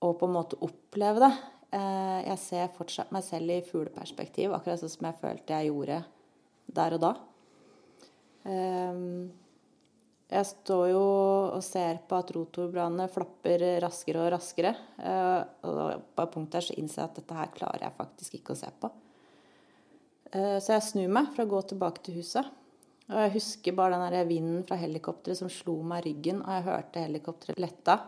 og 0.02 0.14
på 0.18 0.26
en 0.26 0.34
måte 0.34 0.58
oppleve 0.64 1.20
det. 1.20 1.32
Eh, 1.72 2.18
jeg 2.26 2.40
ser 2.42 2.72
fortsatt 2.76 3.12
meg 3.14 3.24
selv 3.24 3.54
i 3.54 3.62
fugleperspektiv, 3.64 4.52
akkurat 4.52 4.82
sånn 4.82 4.92
som 4.92 5.06
jeg 5.08 5.20
følte 5.22 5.60
jeg 5.60 5.70
gjorde 5.70 6.02
der 6.76 6.96
og 6.96 7.00
da. 7.00 7.12
Ehm, 8.48 9.30
jeg 10.32 10.48
står 10.48 10.86
jo 10.90 11.04
og 11.52 11.62
ser 11.64 12.00
på 12.08 12.18
at 12.18 12.32
rotorbladene 12.34 13.06
flapper 13.12 13.64
raskere 13.84 14.24
og 14.24 14.32
raskere. 14.34 14.72
Eh, 15.00 15.40
og 15.68 16.08
på 16.12 16.26
et 16.26 16.34
punkt 16.34 16.52
der 16.52 16.66
så 16.66 16.76
innser 16.76 17.02
jeg 17.02 17.10
at 17.10 17.20
dette 17.20 17.38
her 17.38 17.54
klarer 17.56 17.86
jeg 17.86 17.98
faktisk 18.00 18.36
ikke 18.38 18.56
å 18.56 18.60
se 18.62 18.72
på. 18.80 18.90
Eh, 20.32 20.58
så 20.60 20.74
jeg 20.74 20.88
snur 20.88 21.14
meg 21.20 21.30
for 21.32 21.44
å 21.44 21.52
gå 21.52 21.62
tilbake 21.72 22.04
til 22.04 22.20
huset. 22.20 22.48
Og 23.12 23.16
jeg 23.18 23.34
husker 23.34 23.76
bare 23.76 24.00
den 24.00 24.28
vinden 24.28 24.66
fra 24.68 24.78
helikopteret 24.80 25.40
som 25.40 25.50
slo 25.52 25.78
meg 25.84 26.04
i 26.04 26.10
ryggen, 26.10 26.44
og 26.44 26.52
jeg 26.52 26.68
hørte 26.68 27.06
helikopteret 27.06 27.60
letta 27.60 27.98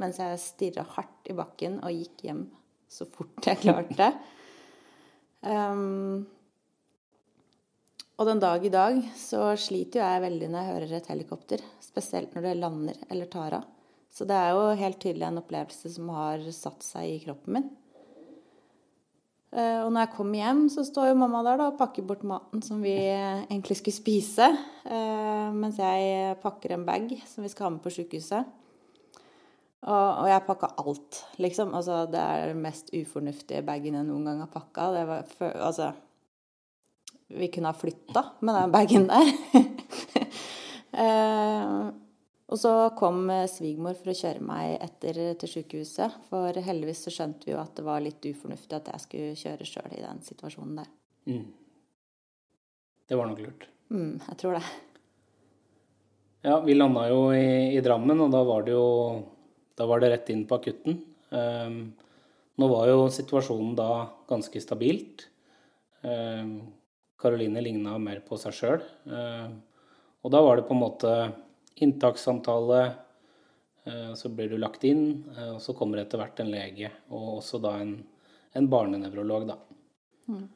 mens 0.00 0.18
jeg 0.18 0.40
stirra 0.42 0.82
hardt 0.96 1.28
i 1.30 1.36
bakken 1.38 1.76
og 1.84 1.94
gikk 1.94 2.24
hjem 2.26 2.40
så 2.90 3.06
fort 3.10 3.46
jeg 3.48 3.60
klarte. 3.64 4.10
Um, 5.44 6.24
og 8.14 8.28
den 8.28 8.40
dag 8.42 8.62
i 8.64 8.72
dag 8.72 8.98
så 9.18 9.50
sliter 9.58 10.00
jo 10.00 10.06
jeg 10.06 10.24
veldig 10.24 10.48
når 10.50 10.60
jeg 10.60 10.72
hører 10.72 10.98
et 10.98 11.08
helikopter. 11.10 11.64
Spesielt 11.82 12.34
når 12.34 12.46
det 12.46 12.58
lander 12.60 13.00
eller 13.10 13.30
tar 13.30 13.58
av. 13.58 13.70
Så 14.14 14.26
det 14.30 14.36
er 14.38 14.52
jo 14.54 14.68
helt 14.78 15.00
tydelig 15.02 15.26
en 15.26 15.40
opplevelse 15.40 15.90
som 15.90 16.12
har 16.14 16.44
satt 16.54 16.86
seg 16.86 17.16
i 17.16 17.22
kroppen 17.24 17.58
min. 17.58 17.72
Uh, 19.54 19.84
og 19.84 19.90
når 19.94 20.04
jeg 20.04 20.14
kommer 20.16 20.40
hjem, 20.40 20.62
så 20.70 20.82
står 20.86 21.12
jo 21.12 21.18
mamma 21.18 21.42
der 21.46 21.60
da, 21.60 21.68
og 21.70 21.78
pakker 21.78 22.06
bort 22.06 22.24
maten 22.26 22.62
som 22.62 22.80
vi 22.82 22.94
egentlig 22.94 23.76
skulle 23.78 23.98
spise. 23.98 24.48
Uh, 24.86 25.50
mens 25.54 25.78
jeg 25.82 26.38
pakker 26.42 26.74
en 26.74 26.86
bag 26.86 27.12
som 27.26 27.46
vi 27.46 27.50
skal 27.52 27.68
ha 27.68 27.74
med 27.76 27.82
på 27.84 27.92
sykehuset. 27.94 28.50
Og, 29.84 30.22
og 30.22 30.28
jeg 30.30 30.44
pakka 30.46 30.70
alt, 30.80 31.18
liksom. 31.44 31.74
Altså, 31.76 32.04
det 32.08 32.20
er 32.20 32.52
den 32.54 32.62
mest 32.64 32.88
ufornuftige 32.96 33.64
bagen 33.66 33.98
jeg 33.98 34.06
noen 34.08 34.30
gang 34.30 34.40
har 34.40 34.52
pakka. 34.52 34.86
Det 34.94 35.02
var 35.10 35.26
før, 35.28 35.58
altså 35.68 35.90
Vi 37.34 37.48
kunne 37.52 37.72
ha 37.72 37.76
flytta 37.76 38.22
med 38.40 38.56
den 38.56 38.72
bagen 38.72 39.06
der. 39.10 39.32
eh, 41.04 41.84
og 42.44 42.60
så 42.60 42.72
kom 42.96 43.26
svigermor 43.50 43.96
for 43.98 44.12
å 44.12 44.16
kjøre 44.16 44.44
meg 44.44 44.76
etter 44.84 45.20
til 45.40 45.52
sykehuset. 45.56 46.16
For 46.30 46.64
heldigvis 46.64 47.04
så 47.04 47.12
skjønte 47.12 47.48
vi 47.48 47.54
jo 47.54 47.60
at 47.60 47.76
det 47.76 47.84
var 47.84 48.04
litt 48.04 48.24
ufornuftig 48.24 48.78
at 48.78 48.90
jeg 48.92 49.04
skulle 49.04 49.36
kjøre 49.40 49.68
sjøl 49.68 49.96
i 49.96 50.02
den 50.04 50.24
situasjonen 50.24 50.80
der. 50.80 50.90
Mm. 51.28 51.46
Det 53.08 53.20
var 53.20 53.28
nok 53.28 53.44
lurt. 53.44 53.68
Mm, 53.92 54.16
jeg 54.30 54.40
tror 54.40 54.56
det. 54.56 54.64
Ja, 56.44 56.58
vi 56.60 56.76
landa 56.76 57.06
jo 57.08 57.20
i, 57.32 57.76
i 57.76 57.80
Drammen, 57.84 58.20
og 58.20 58.32
da 58.32 58.42
var 58.44 58.64
det 58.64 58.76
jo 58.76 58.88
da 59.78 59.86
var 59.90 60.00
det 60.00 60.10
rett 60.12 60.30
inn 60.30 60.44
på 60.46 60.58
akutten. 60.58 61.00
Ehm, 61.34 61.78
nå 62.54 62.68
var 62.70 62.88
jo 62.90 63.06
situasjonen 63.10 63.74
da 63.78 63.90
ganske 64.30 64.60
stabilt. 64.62 65.28
Karoline 66.02 67.58
ehm, 67.58 67.64
ligna 67.66 67.96
mer 67.98 68.22
på 68.26 68.38
seg 68.40 68.54
sjøl. 68.54 68.84
Ehm, 69.10 69.58
og 70.24 70.32
da 70.32 70.42
var 70.44 70.56
det 70.56 70.68
på 70.68 70.76
en 70.76 70.84
måte 70.84 71.14
inntakssamtale, 71.84 72.82
eh, 73.84 74.12
så 74.14 74.30
blir 74.30 74.52
du 74.52 74.58
lagt 74.60 74.86
inn, 74.88 75.24
eh, 75.36 75.50
og 75.56 75.60
så 75.60 75.74
kommer 75.76 76.00
etter 76.00 76.22
hvert 76.22 76.40
en 76.40 76.52
lege, 76.54 76.90
og 77.10 77.40
også 77.40 77.60
da 77.60 77.74
en, 77.82 77.96
en 78.54 78.70
barnenevrolog, 78.70 79.48
da. 79.50 79.58
Mm. 80.30 80.46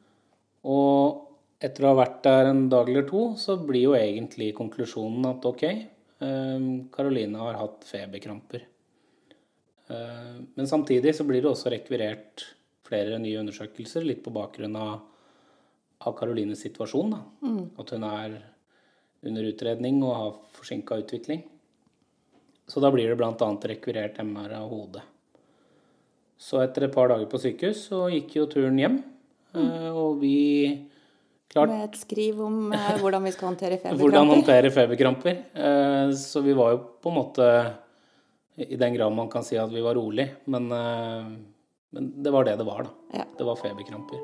Og 0.71 1.61
etter 1.61 1.85
å 1.85 1.91
ha 1.91 1.99
vært 1.99 2.23
der 2.23 2.49
en 2.49 2.65
dag 2.71 2.89
eller 2.89 3.05
to, 3.09 3.33
så 3.37 3.59
blir 3.59 3.89
jo 3.89 3.95
egentlig 3.99 4.53
konklusjonen 4.57 5.27
at 5.33 5.45
ok, 5.45 5.65
Karoline 6.19 7.39
har 7.39 7.55
hatt 7.55 7.85
feberkramper. 7.87 8.65
Eh, 9.89 10.41
men 10.55 10.67
samtidig 10.67 11.15
så 11.15 11.23
blir 11.23 11.41
det 11.41 11.49
også 11.49 11.71
rekvirert 11.73 12.45
flere 12.85 13.19
nye 13.21 13.41
undersøkelser, 13.41 14.05
litt 14.05 14.21
på 14.25 14.33
bakgrunn 14.33 14.75
av, 14.77 14.99
av 16.05 16.17
Karolines 16.17 16.61
situasjon. 16.65 17.15
Mm. 17.41 17.61
At 17.81 17.93
hun 17.95 18.05
er 18.07 18.35
under 19.29 19.47
utredning 19.49 20.01
og 20.05 20.15
har 20.15 20.35
forsinka 20.57 20.99
utvikling. 21.03 21.43
Så 22.69 22.81
da 22.83 22.91
blir 22.93 23.09
det 23.09 23.17
bl.a. 23.17 23.33
rekvirert 23.73 24.21
MR 24.21 24.53
av 24.59 24.69
hodet. 24.69 25.05
Så 26.39 26.61
etter 26.63 26.85
et 26.85 26.93
par 26.93 27.09
dager 27.11 27.27
på 27.27 27.41
sykehus 27.41 27.81
så 27.89 28.05
gikk 28.13 28.37
jo 28.37 28.45
turen 28.51 28.77
hjem. 28.79 29.01
Mm. 29.57 29.65
Eh, 29.65 29.89
og 29.89 30.21
vi 30.21 30.37
klart 31.49 31.71
Med 31.73 31.87
et 31.87 31.97
skriv 31.97 32.37
om 32.45 32.69
eh, 32.77 32.95
hvordan 33.01 33.25
vi 33.25 33.33
skal 33.33 33.49
håndtere 33.49 33.77
feberkramper. 33.81 34.03
hvordan 34.05 34.33
håndtere 34.37 34.71
feberkramper. 34.71 35.45
Så 36.13 36.45
vi 36.45 36.53
var 36.53 36.75
jo 36.77 36.83
på 37.01 37.09
en 37.09 37.17
måte 37.17 37.47
i 38.59 38.75
den 38.75 38.93
grad 38.93 39.13
man 39.15 39.29
kan 39.29 39.43
si 39.43 39.57
at 39.57 39.71
vi 39.71 39.81
var 39.81 39.95
rolig. 39.95 40.27
Men, 40.45 40.71
eh, 40.71 41.31
men 41.89 42.23
det 42.23 42.31
var 42.31 42.43
det 42.43 42.55
det 42.55 42.67
var, 42.67 42.83
da. 42.83 43.19
Ja. 43.19 43.25
Det 43.37 43.43
var 43.43 43.55
feberkramper. 43.55 44.19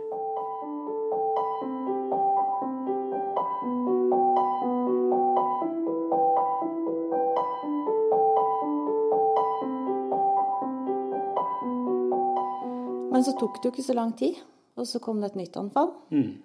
Men 13.12 13.24
så 13.24 13.32
tok 13.40 13.62
det 13.62 13.70
jo 13.70 13.72
ikke 13.72 13.84
så 13.88 13.96
lang 13.96 14.12
tid, 14.20 14.36
og 14.76 14.88
så 14.88 15.00
kom 15.00 15.22
det 15.24 15.32
et 15.32 15.40
nytt 15.40 15.56
anfall. 15.56 15.94
Mm. 16.12 16.44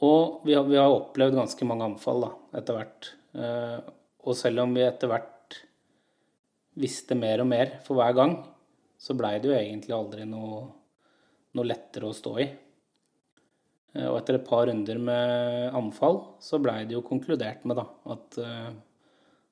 Og 0.00 0.40
vi 0.46 0.54
har, 0.54 0.64
vi 0.64 0.78
har, 0.78 0.88
opplevd 0.88 1.36
ganske 1.36 1.66
mange 1.68 1.84
anfall 1.84 2.22
da, 2.24 2.30
etter 2.56 2.78
hvert. 2.78 3.10
Eh, 3.36 3.90
og 4.24 4.36
selv 4.38 4.62
om 4.62 4.72
vi 4.72 4.86
etter 4.86 5.10
hvert 5.10 5.34
visste 6.78 7.16
mer 7.18 7.42
og 7.42 7.50
mer 7.50 7.78
for 7.86 7.98
hver 7.98 8.14
gang, 8.16 8.38
så 8.98 9.14
blei 9.18 9.36
det 9.38 9.50
jo 9.50 9.56
egentlig 9.56 9.94
aldri 9.94 10.24
noe, 10.26 10.64
noe, 11.54 11.66
lettere 11.66 12.08
å 12.08 12.16
stå 12.16 12.32
i. 12.42 12.48
Eh, 13.94 14.08
og 14.08 14.18
etter 14.18 14.38
et 14.38 14.46
par 14.46 14.66
runder 14.68 15.00
med 15.02 15.76
anfall, 15.78 16.20
så 16.42 16.60
blei 16.62 16.82
det 16.86 16.96
jo 16.96 17.06
konkludert 17.06 17.64
med 17.68 17.78
da, 17.78 17.86
at, 18.14 18.40
eh, 18.42 18.70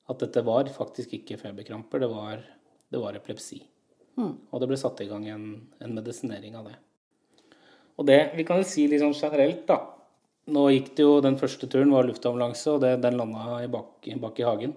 at, 0.07 0.19
dette 0.23 0.43
var 0.47 0.71
faktisk 0.75 1.15
ikke 1.19 1.39
feberkramper, 1.41 2.03
det 2.03 2.11
var, 2.11 2.43
det 2.91 3.03
var 3.03 3.19
epilepsi. 3.19 3.61
Mm. 4.17 4.33
Og 4.51 4.61
det 4.61 4.69
ble 4.71 4.79
satt 4.79 5.03
i 5.03 5.09
gang 5.09 5.27
en, 5.29 5.47
en, 5.79 5.95
medisinering 5.95 6.57
av 6.59 6.71
det. 6.71 6.77
Og 7.97 8.05
det, 8.07 8.19
vi 8.37 8.45
kan 8.45 8.59
jo 8.61 8.67
si 8.67 8.87
litt 8.89 9.01
sånn 9.01 9.15
generelt, 9.17 9.63
da. 9.69 9.81
Nå 10.53 10.67
gikk 10.71 10.93
det 10.95 11.03
jo, 11.03 11.17
Den 11.19 11.35
første 11.39 11.67
turen 11.67 11.91
var 11.91 12.07
luftambulanse, 12.07 12.75
og 12.75 12.83
det, 12.83 12.97
den 13.03 13.17
landa 13.19 13.59
bak, 13.71 14.07
bak 14.21 14.39
i 14.39 14.45
hagen. 14.47 14.75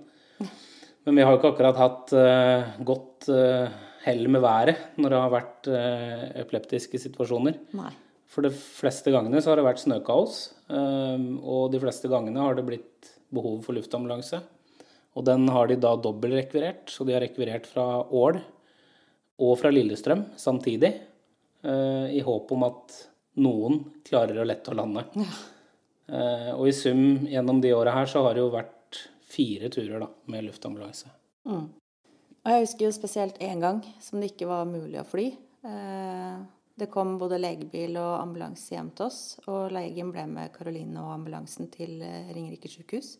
Men 1.10 1.18
vi 1.18 1.22
har 1.26 1.34
jo 1.34 1.38
ikke 1.40 1.50
akkurat 1.50 1.78
hatt 1.80 2.12
uh, 2.14 2.68
godt 2.86 3.26
uh, 3.34 3.66
hell 4.04 4.28
med 4.30 4.44
været 4.44 4.92
når 4.94 5.10
det 5.10 5.18
har 5.18 5.32
vært 5.32 5.68
uh, 5.74 6.20
epileptiske 6.38 7.00
situasjoner. 7.02 7.56
Nei. 7.74 7.90
For 8.30 8.46
de 8.46 8.52
fleste 8.54 9.10
gangene 9.10 9.40
så 9.42 9.50
har 9.50 9.58
det 9.58 9.64
vært 9.66 9.82
snøkaos, 9.82 10.36
og 10.70 11.72
de 11.72 11.80
fleste 11.82 12.06
gangene 12.06 12.44
har 12.44 12.54
det 12.54 12.62
blitt 12.68 13.08
behov 13.34 13.56
for 13.64 13.74
luftambulanse. 13.74 14.38
Og 15.18 15.26
den 15.26 15.48
har 15.50 15.66
de 15.66 15.80
da 15.82 15.96
dobbeltrekvirert, 15.98 16.94
så 16.94 17.02
de 17.08 17.16
har 17.16 17.24
rekvirert 17.26 17.66
fra 17.66 17.88
Ål 18.06 18.38
og 19.42 19.56
fra 19.58 19.74
Lillestrøm 19.74 20.28
samtidig, 20.38 20.92
i 21.66 22.22
håp 22.22 22.54
om 22.54 22.68
at 22.68 23.00
noen 23.42 23.82
klarer 24.06 24.38
å 24.38 24.46
lette 24.46 24.70
å 24.70 24.78
lande. 24.78 25.08
Ja. 25.18 26.54
Og 26.54 26.70
i 26.70 26.76
sum 26.84 27.26
gjennom 27.26 27.58
de 27.66 27.74
åra 27.74 27.98
her 27.98 28.14
så 28.14 28.22
har 28.28 28.38
det 28.38 28.46
jo 28.46 28.54
vært 28.54 28.76
fire 29.30 29.70
turer 29.72 30.02
da, 30.02 30.08
med 30.30 30.46
luftambulanse. 30.46 31.10
Mm. 31.48 31.68
Og 32.40 32.54
jeg 32.54 32.64
husker 32.64 32.86
jo 32.86 32.94
spesielt 32.96 33.40
én 33.44 33.60
gang 33.60 33.82
som 34.00 34.20
det 34.20 34.32
ikke 34.32 34.48
var 34.50 34.68
mulig 34.68 35.00
å 35.00 35.06
fly. 35.06 35.26
Eh, 35.68 36.38
det 36.80 36.88
kom 36.92 37.18
både 37.20 37.40
legebil 37.40 37.98
og 38.00 38.14
ambulanse 38.22 38.72
hjem 38.72 38.88
til 38.96 39.10
oss, 39.10 39.20
og 39.44 39.74
legen 39.76 40.12
ble 40.14 40.24
med 40.30 40.52
Karoline 40.54 41.02
og 41.02 41.12
ambulansen 41.18 41.68
til 41.72 42.00
eh, 42.06 42.30
Ringerike 42.32 42.70
sykehus. 42.72 43.18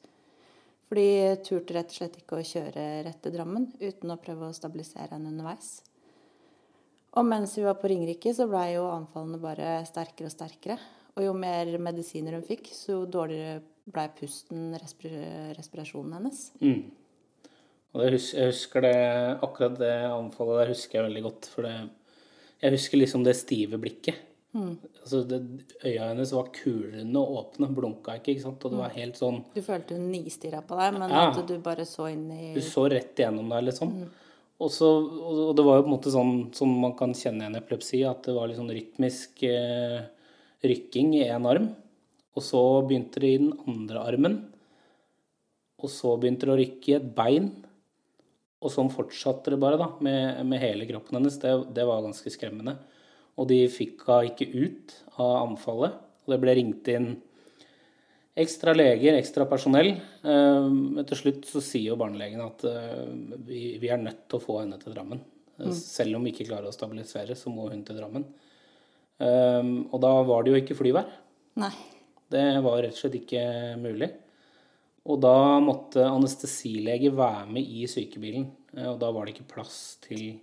For 0.88 0.98
de 0.98 1.36
turte 1.46 1.76
rett 1.76 1.92
og 1.92 1.98
slett 2.00 2.16
ikke 2.18 2.40
å 2.40 2.46
kjøre 2.46 2.86
rett 3.06 3.20
til 3.22 3.36
Drammen 3.36 3.68
uten 3.78 4.10
å 4.10 4.18
prøve 4.18 4.48
å 4.48 4.56
stabilisere 4.56 5.12
henne 5.12 5.30
underveis. 5.30 5.76
Og 7.18 7.26
mens 7.26 7.52
vi 7.58 7.66
var 7.66 7.76
på 7.78 7.90
Ringerike, 7.90 8.32
så 8.34 8.48
blei 8.50 8.72
jo 8.76 8.88
anfallene 8.90 9.38
bare 9.42 9.76
sterkere 9.86 10.30
og 10.30 10.34
sterkere. 10.34 10.78
Og 11.18 11.24
jo 11.26 11.34
mer 11.36 11.70
medisiner 11.82 12.36
hun 12.38 12.46
fikk, 12.46 12.70
så 12.74 13.02
dårligere 13.04 13.60
blei 13.92 14.06
pusten, 14.16 14.70
respir 14.80 15.14
respirasjonen 15.58 16.16
hennes. 16.18 16.42
Mm. 16.62 16.82
Og 17.90 18.06
husker, 18.14 18.38
jeg 18.38 18.52
husker, 18.52 18.84
det, 18.86 18.96
akkurat 19.42 19.78
det 19.80 19.94
anfallet 20.06 20.60
der 20.62 20.74
husker 20.74 21.00
jeg 21.00 21.08
veldig 21.08 21.22
godt. 21.26 21.48
For 21.50 21.66
det, 21.66 21.76
jeg 22.62 22.76
husker 22.76 23.00
liksom 23.00 23.24
det 23.26 23.34
stive 23.38 23.80
blikket. 23.82 24.26
Mm. 24.50 24.72
Altså 25.02 25.20
det, 25.30 25.38
Øya 25.86 26.08
hennes 26.08 26.32
var 26.34 26.48
kulende 26.54 27.20
og 27.22 27.36
åpne, 27.40 27.68
blunka 27.74 28.16
ikke. 28.18 28.34
ikke 28.34 28.46
sant? 28.46 28.64
Og 28.64 28.72
det 28.72 28.80
var 28.80 28.90
mm. 28.90 28.96
helt 28.98 29.20
sånn 29.20 29.38
Du 29.54 29.60
følte 29.62 29.98
hun 29.98 30.08
nistirra 30.10 30.62
på 30.66 30.78
deg, 30.78 30.96
men 30.98 31.14
ja. 31.14 31.28
at 31.30 31.38
du 31.46 31.54
bare 31.62 31.86
så 31.86 32.08
inn 32.10 32.26
i 32.34 32.50
Du 32.56 32.62
så 32.64 32.88
rett 32.90 33.18
igjennom 33.18 33.50
deg, 33.54 33.68
liksom. 33.70 33.94
Mm. 34.00 34.08
Og, 34.60 34.68
så, 34.74 34.88
og, 34.90 35.52
det 35.56 35.64
var 35.64 35.78
jo 35.78 35.84
på 35.86 35.88
en 35.88 35.94
måte 35.94 36.12
sånn 36.12 36.34
som 36.56 36.72
man 36.82 36.92
kan 36.98 37.14
kjenne 37.16 37.46
igjen 37.46 37.60
epilepsi, 37.62 38.02
at 38.04 38.26
det 38.26 38.34
var 38.36 38.50
litt 38.50 38.58
sånn 38.58 38.74
rytmisk 38.74 39.44
eh, 39.48 40.02
rykking 40.66 41.14
i 41.16 41.22
én 41.30 41.46
arm. 41.48 41.70
Og 42.36 42.44
så 42.46 42.62
begynte 42.86 43.22
det 43.22 43.32
i 43.34 43.40
den 43.42 43.54
andre 43.68 44.04
armen. 44.06 44.36
Og 45.80 45.90
så 45.90 46.14
begynte 46.20 46.46
det 46.46 46.54
å 46.54 46.60
rykke 46.60 46.92
i 46.92 46.96
et 46.98 47.08
bein. 47.16 47.50
Og 48.60 48.72
sånn 48.72 48.92
fortsatte 48.92 49.54
det 49.54 49.60
bare, 49.60 49.78
da, 49.80 49.88
med, 50.04 50.42
med 50.46 50.62
hele 50.62 50.86
kroppen 50.88 51.18
hennes. 51.18 51.38
Det, 51.40 51.52
det, 51.76 51.86
var 51.88 52.04
ganske 52.04 52.32
skremmende. 52.32 52.76
Og 53.40 53.48
de 53.50 53.64
fikk 53.72 54.04
henne 54.08 54.30
ikke 54.30 54.50
ut 54.52 54.94
av 55.16 55.48
anfallet. 55.48 55.98
Og 56.24 56.34
det 56.34 56.40
ble 56.42 56.56
ringt 56.60 56.92
inn 56.92 57.12
Ekstra 58.40 58.72
leger, 58.72 59.16
ekstra 59.18 59.44
personell. 59.50 59.90
Men 60.22 61.02
til 61.04 61.18
slutt 61.18 61.48
så 61.50 61.60
sier 61.64 61.90
jo 61.90 61.98
barnelegen 62.00 62.40
at 62.44 62.62
vi, 63.44 63.74
vi 63.82 63.90
er 63.90 63.98
nødt 64.00 64.22
til 64.30 64.38
å 64.38 64.44
få 64.44 64.60
henne 64.62 64.78
til 64.80 64.94
Drammen. 64.94 65.20
Mm. 65.58 65.74
Selv 65.76 66.16
om 66.16 66.24
vi 66.24 66.32
ikke 66.32 66.46
klarer 66.48 66.70
å 66.70 66.72
stabilisere, 66.72 67.36
så 67.36 67.52
må 67.52 67.66
hun 67.68 67.82
til 67.84 67.98
Drammen. 67.98 68.24
Og 69.90 69.98
da 70.06 70.12
var 70.30 70.46
det 70.46 70.54
jo 70.54 70.62
ikke 70.62 70.78
flyvær. 70.78 71.10
Nei. 71.60 71.74
Det 72.30 72.44
var 72.62 72.82
rett 72.84 72.94
og 72.94 73.00
slett 73.00 73.18
ikke 73.20 73.44
mulig. 73.80 74.10
Og 75.10 75.18
da 75.22 75.58
måtte 75.64 76.04
anestesilege 76.06 77.10
være 77.16 77.46
med 77.50 77.66
i 77.66 77.86
sykebilen. 77.90 78.46
Og 78.86 78.98
da 79.00 79.10
var 79.14 79.26
det 79.26 79.34
ikke 79.34 79.52
plass 79.56 79.78
til, 80.04 80.36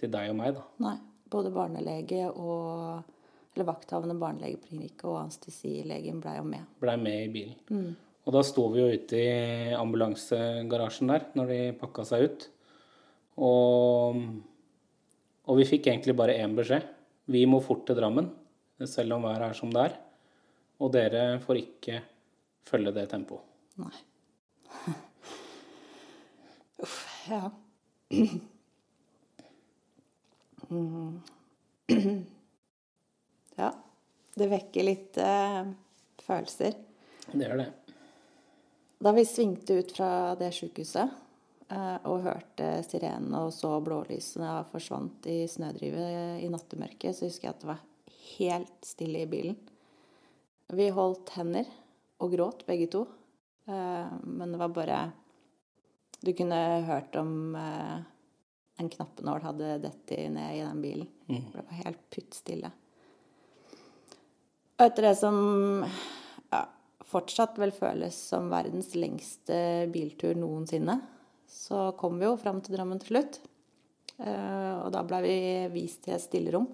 til 0.00 0.12
deg 0.12 0.32
og 0.32 0.38
meg, 0.40 0.54
da. 0.58 0.68
Nei. 0.88 0.98
Både 1.32 1.48
barnelege 1.48 2.26
og 2.28 3.08
Eller 3.52 3.66
vakthavende 3.68 4.14
barnelege 4.16 4.58
på 4.60 4.70
klinikken 4.70 5.10
og 5.10 5.18
anestesilegen 5.26 6.22
blei 6.24 6.38
jo 6.38 6.44
med. 6.48 6.68
Blei 6.80 6.94
med 6.96 7.18
i 7.26 7.32
bilen. 7.32 7.58
Mm. 7.68 7.90
Og 8.24 8.32
da 8.32 8.40
sto 8.48 8.64
vi 8.72 8.80
jo 8.80 8.86
ute 8.96 9.18
i 9.18 9.74
ambulansegarasjen 9.76 11.12
der 11.12 11.26
når 11.36 11.50
de 11.50 11.58
pakka 11.76 12.06
seg 12.08 12.24
ut. 12.24 12.46
Og, 13.44 14.22
og 15.44 15.60
vi 15.60 15.68
fikk 15.68 15.90
egentlig 15.90 16.16
bare 16.16 16.38
én 16.40 16.56
beskjed. 16.56 16.86
Vi 17.32 17.44
må 17.44 17.60
fort 17.60 17.84
til 17.88 17.98
Drammen, 18.00 18.30
selv 18.88 19.18
om 19.18 19.28
været 19.28 19.50
er 19.50 19.58
som 19.58 19.72
det 19.74 19.84
er. 19.84 20.00
Og 20.82 20.90
dere 20.94 21.38
får 21.42 21.56
ikke 21.60 22.00
følge 22.66 22.92
det 22.96 23.06
tempoet. 23.12 23.44
Nei. 23.78 23.94
Uff, 26.82 26.98
ja. 27.30 27.50
Ja. 33.56 33.74
Det 34.34 34.46
vekker 34.48 34.84
litt 34.86 35.18
eh, 35.20 35.66
følelser. 36.24 36.72
Det 37.28 37.44
gjør 37.44 37.58
det. 37.60 37.66
Da 39.02 39.12
vi 39.12 39.24
svingte 39.28 39.76
ut 39.82 39.92
fra 39.92 40.32
det 40.40 40.48
sjukehuset 40.56 41.10
eh, 41.68 41.98
og 42.08 42.24
hørte 42.24 42.70
sirenen 42.86 43.34
og 43.36 43.52
så 43.52 43.74
blålysene 43.84 44.54
forsvant 44.72 45.28
i 45.28 45.44
snødrivet 45.52 46.40
i 46.40 46.48
nattemørket, 46.48 47.12
så 47.12 47.28
husker 47.28 47.50
jeg 47.50 47.56
at 47.56 47.60
det 47.60 47.70
var 47.74 47.84
helt 48.38 48.88
stille 48.88 49.26
i 49.26 49.28
bilen. 49.28 49.60
Vi 50.72 50.88
holdt 50.88 51.34
hender 51.36 51.66
og 52.22 52.32
gråt, 52.32 52.62
begge 52.64 52.86
to. 52.92 53.02
Eh, 53.68 54.12
men 54.22 54.54
det 54.54 54.60
var 54.60 54.72
bare 54.72 55.00
Du 56.22 56.32
kunne 56.32 56.56
hørt 56.86 57.16
om 57.18 57.54
eh, 57.58 57.98
en 58.80 58.88
knappenål 58.88 59.42
hadde 59.42 59.78
dett 59.82 60.10
ned 60.30 60.56
i 60.56 60.62
den 60.62 60.82
bilen. 60.82 61.08
Mm. 61.26 61.44
Det 61.52 61.64
var 61.66 61.80
helt 61.82 62.02
puttstille. 62.14 62.70
Og 64.78 64.84
etter 64.86 65.10
det 65.10 65.14
som 65.18 65.36
ja, 66.50 66.62
fortsatt 67.06 67.58
vel 67.60 67.74
føles 67.76 68.16
som 68.32 68.48
verdens 68.50 68.94
lengste 68.96 69.88
biltur 69.92 70.38
noensinne, 70.38 71.00
så 71.46 71.90
kom 72.00 72.16
vi 72.18 72.30
jo 72.30 72.38
fram 72.40 72.62
til 72.64 72.78
Drammen 72.78 73.02
til 73.02 73.12
slutt. 73.12 73.42
Eh, 74.16 74.76
og 74.78 74.88
da 74.94 75.04
blei 75.04 75.20
vi 75.26 75.36
vist 75.74 76.06
til 76.06 76.16
et 76.16 76.24
stillerom. 76.24 76.70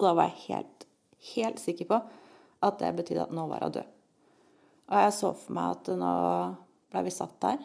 Og 0.00 0.02
da 0.02 0.16
var 0.16 0.32
jeg 0.32 0.48
helt, 0.48 0.88
helt 1.36 1.62
sikker 1.62 1.88
på 1.92 2.00
at 2.60 2.78
det 2.80 2.92
betydde 2.98 3.26
at 3.28 3.34
nå 3.34 3.46
var 3.50 3.64
hun 3.64 3.76
død. 3.78 3.96
Og 4.90 5.04
jeg 5.04 5.14
så 5.16 5.32
for 5.38 5.56
meg 5.56 5.76
at 5.76 5.92
nå 6.00 6.14
blei 6.90 7.06
vi 7.06 7.14
satt 7.14 7.36
der 7.44 7.60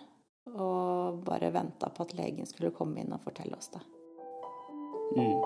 og 0.55 1.21
bare 1.25 1.49
venta 1.51 1.89
på 1.89 2.05
at 2.05 2.13
legen 2.17 2.45
skulle 2.45 2.73
komme 2.75 3.01
inn 3.01 3.13
og 3.15 3.23
fortelle 3.25 3.57
oss 3.57 3.71
det. 3.73 3.81
Mm. 5.17 5.41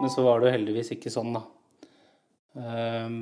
Men 0.00 0.10
så 0.14 0.22
var 0.24 0.40
det 0.40 0.48
jo 0.48 0.54
heldigvis 0.54 0.94
ikke 0.94 1.12
sånn, 1.12 1.34
da. 1.36 1.42
Um, 2.54 3.16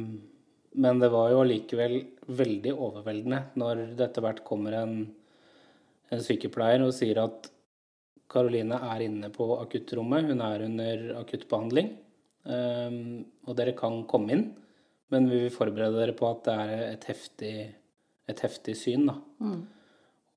men 0.79 1.03
det 1.03 1.11
var 1.13 1.33
jo 1.33 1.43
allikevel 1.43 2.01
veldig 2.39 2.75
overveldende 2.75 3.41
når 3.59 3.85
det 3.99 4.05
etter 4.09 4.25
hvert 4.25 4.45
kommer 4.47 4.77
en, 4.79 4.99
en 6.13 6.23
sykepleier 6.23 6.85
og 6.85 6.95
sier 6.97 7.21
at 7.23 7.51
Karoline 8.29 8.77
er 8.93 9.07
inne 9.07 9.31
på 9.33 9.47
akuttrommet. 9.57 10.29
Hun 10.29 10.43
er 10.45 10.65
under 10.67 11.05
akuttbehandling. 11.23 11.95
Um, 12.49 13.25
og 13.49 13.57
dere 13.59 13.75
kan 13.77 14.03
komme 14.09 14.35
inn, 14.35 14.45
men 15.13 15.29
vi 15.29 15.43
vil 15.45 15.53
forberede 15.53 15.99
dere 16.01 16.15
på 16.17 16.29
at 16.29 16.45
det 16.47 16.55
er 16.63 16.83
et 16.93 17.07
heftig, 17.09 17.55
et 18.29 18.43
heftig 18.45 18.77
syn. 18.79 19.09
Da. 19.09 19.17
Mm. 19.45 19.63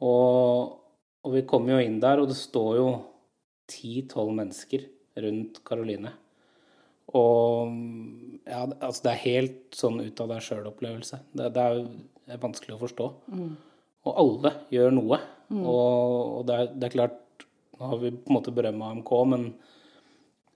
Og, 0.07 0.73
og, 1.21 1.29
vi 1.35 1.45
kommer 1.47 1.75
jo 1.75 1.85
inn 1.85 1.99
der, 2.03 2.23
og 2.23 2.31
det 2.31 2.39
står 2.39 2.71
jo 2.79 2.87
ti-tolv 3.71 4.33
mennesker 4.39 4.87
rundt 5.23 5.61
Karoline. 5.67 6.15
Og 7.17 7.73
ja, 8.47 8.61
altså 8.79 9.05
det 9.05 9.11
er 9.11 9.25
helt 9.25 9.75
sånn 9.75 9.99
ut 10.01 10.23
av 10.23 10.31
deg 10.31 10.45
sjøl-opplevelse. 10.45 11.19
Det, 11.37 11.49
det, 11.55 11.65
er 12.31 12.41
vanskelig 12.41 12.77
å 12.77 12.81
forstå. 12.81 13.09
Mm. 13.33 13.51
Og 14.07 14.21
alle 14.23 14.53
gjør 14.73 14.95
noe. 14.95 15.19
Mm. 15.51 15.63
Og, 15.65 16.15
og 16.39 16.47
det, 16.47 16.57
er, 16.57 16.71
det, 16.75 16.87
er, 16.87 16.95
klart 16.95 17.45
Nå 17.77 17.89
har 17.91 18.01
vi 18.01 18.13
på 18.13 18.29
en 18.29 18.37
måte 18.37 18.53
berømma 18.53 18.91
AMK, 18.93 19.11
men 19.31 19.47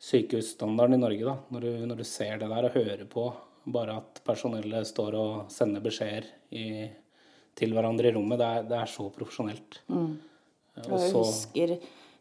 sykehusstandarden 0.05 0.99
i 0.99 1.01
Norge, 1.01 1.25
da, 1.25 1.35
når 1.55 1.65
du, 1.65 1.71
når 1.89 2.01
du, 2.03 2.05
ser 2.05 2.37
det 2.37 2.49
der 2.51 2.67
og 2.67 2.75
hører 2.75 3.07
på 3.09 3.23
bare 3.73 3.95
at 3.97 4.19
personellet 4.27 4.85
står 4.85 5.17
og 5.17 5.31
sender 5.49 5.81
beskjeder 5.81 6.27
til 7.57 7.73
hverandre 7.73 8.11
i 8.11 8.13
rommet, 8.13 8.37
det 8.37 8.49
er, 8.51 8.67
det 8.69 8.77
er 8.77 8.91
så 8.91 9.07
profesjonelt. 9.15 9.79
Mm. 9.89 10.11
Og, 10.83 10.91
og 10.91 10.99
jeg 11.01 11.13
husker 11.15 11.75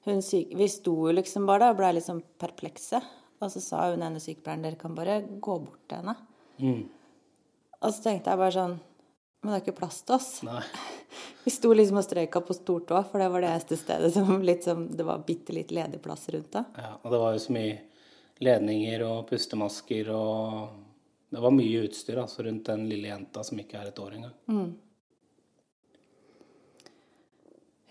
hun 0.04 0.20
syk, 0.24 0.54
Vi 0.56 0.68
sto 0.68 0.94
jo 1.08 1.12
liksom 1.16 1.46
bare 1.48 1.66
der 1.66 1.74
og 1.74 1.78
blei 1.80 1.92
liksom 1.96 2.20
perplekse. 2.40 3.00
Og 3.42 3.50
så 3.52 3.62
sa 3.62 3.88
hun 3.90 4.04
ene 4.04 4.22
sykepleieren 4.22 4.64
dere 4.64 4.80
kan 4.80 4.94
bare 4.96 5.20
gå 5.24 5.56
bort 5.62 5.82
til 5.90 6.02
henne. 6.02 6.16
Mm. 6.60 6.84
Og 7.80 7.92
så 7.92 8.04
tenkte 8.04 8.32
jeg 8.32 8.40
bare 8.40 8.54
sånn 8.54 8.76
Men 9.42 9.50
det 9.50 9.56
er 9.56 9.64
ikke 9.64 9.80
plass 9.80 9.98
til 10.06 10.16
oss. 10.16 10.28
Nei. 10.46 10.62
Vi 11.44 11.52
sto 11.52 11.72
liksom 11.76 11.98
og 12.00 12.06
strøyka 12.06 12.40
på 12.40 12.54
stortå, 12.56 13.02
for 13.10 13.20
det 13.20 13.26
var 13.28 13.44
det 13.44 13.50
eneste 13.52 13.76
stedet 13.76 14.08
som 14.14 14.38
liksom, 14.40 14.86
det 14.96 15.04
var 15.04 15.26
bitte 15.26 15.52
litt 15.52 15.74
ledig 15.76 16.00
plass 16.02 16.24
rundt 16.32 16.54
det. 16.56 16.62
Ja, 16.80 16.94
og 17.02 17.12
det 17.12 17.20
var 17.20 17.34
jo 17.34 17.42
så 17.44 17.52
mye 17.52 17.74
ledninger 18.44 19.04
og 19.06 19.28
pustemasker 19.28 20.10
og 20.14 20.80
Det 21.34 21.42
var 21.42 21.50
mye 21.50 21.82
utstyr 21.82 22.18
altså, 22.22 22.44
rundt 22.46 22.68
den 22.70 22.84
lille 22.86 23.08
jenta 23.08 23.42
som 23.42 23.58
ikke 23.58 23.80
er 23.80 23.88
et 23.90 23.98
år 23.98 24.12
engang. 24.14 24.34
Mm. 24.46 24.68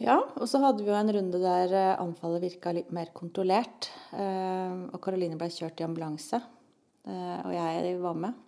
Ja, 0.03 0.17
og 0.35 0.49
så 0.51 0.59
hadde 0.59 0.83
vi 0.83 0.91
jo 0.91 0.97
en 0.97 1.11
runde 1.15 1.39
der 1.39 1.73
eh, 1.79 2.01
anfallet 2.01 2.43
virka 2.43 2.73
litt 2.75 2.89
mer 2.91 3.13
kontrollert. 3.15 3.87
Eh, 4.11 4.73
og 4.91 4.99
Karoline 5.03 5.37
ble 5.39 5.47
kjørt 5.47 5.79
i 5.79 5.85
ambulanse, 5.85 6.41
eh, 7.07 7.37
og 7.39 7.53
jeg 7.55 7.93
var 8.03 8.19
med. 8.25 8.41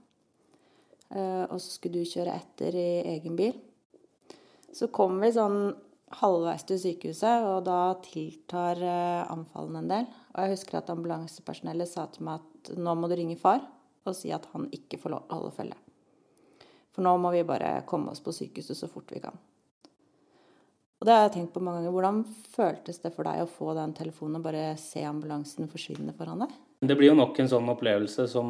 Og 1.16 1.60
så 1.62 1.70
skulle 1.70 2.02
du 2.02 2.10
kjøre 2.10 2.34
etter 2.34 2.76
i 2.76 2.90
egen 3.14 3.38
bil. 3.38 3.54
Så 4.74 4.90
kom 4.92 5.22
vi 5.22 5.30
sånn 5.32 5.70
halvveis 6.18 6.66
til 6.68 6.80
sykehuset, 6.82 7.46
og 7.46 7.62
da 7.70 7.94
tiltar 8.04 8.82
anfallene 9.30 9.84
en 9.84 9.94
del. 9.94 10.10
Og 10.34 10.42
jeg 10.42 10.56
husker 10.58 10.82
at 10.82 10.92
ambulansepersonellet 10.92 11.94
sa 11.94 12.10
til 12.12 12.26
meg 12.28 12.42
at 12.42 12.74
nå 12.82 12.98
må 12.98 13.08
du 13.08 13.16
ringe 13.22 13.38
far 13.40 13.62
og 14.04 14.18
si 14.18 14.34
at 14.36 14.50
han 14.52 14.66
ikke 14.76 15.00
får 15.00 15.14
lov 15.14 15.24
til 15.24 15.38
å 15.38 15.40
holde 15.40 15.56
følge. 15.62 15.80
For 16.98 17.06
nå 17.06 17.16
må 17.22 17.32
vi 17.38 17.48
bare 17.48 17.78
komme 17.88 18.12
oss 18.12 18.26
på 18.26 18.36
sykehuset 18.36 18.82
så 18.82 18.90
fort 18.92 19.14
vi 19.14 19.24
kan. 19.24 19.38
Og 21.06 21.10
det 21.12 21.14
har 21.14 21.28
jeg 21.28 21.34
tenkt 21.36 21.52
på 21.54 21.62
mange 21.62 21.84
ganger. 21.84 21.94
Hvordan 21.94 22.20
føltes 22.50 22.98
det 23.04 23.12
for 23.14 23.30
deg 23.30 23.44
å 23.44 23.50
få 23.54 23.76
den 23.78 23.92
telefonen 23.94 24.40
og 24.40 24.46
bare 24.48 24.72
se 24.82 25.04
ambulansen 25.06 25.68
forsvinne 25.70 26.16
foran 26.18 26.40
deg? 26.42 26.56
Det 26.82 26.96
blir 26.98 27.12
jo 27.12 27.18
nok 27.20 27.38
en 27.44 27.50
sånn 27.52 27.68
opplevelse 27.70 28.24
som, 28.32 28.48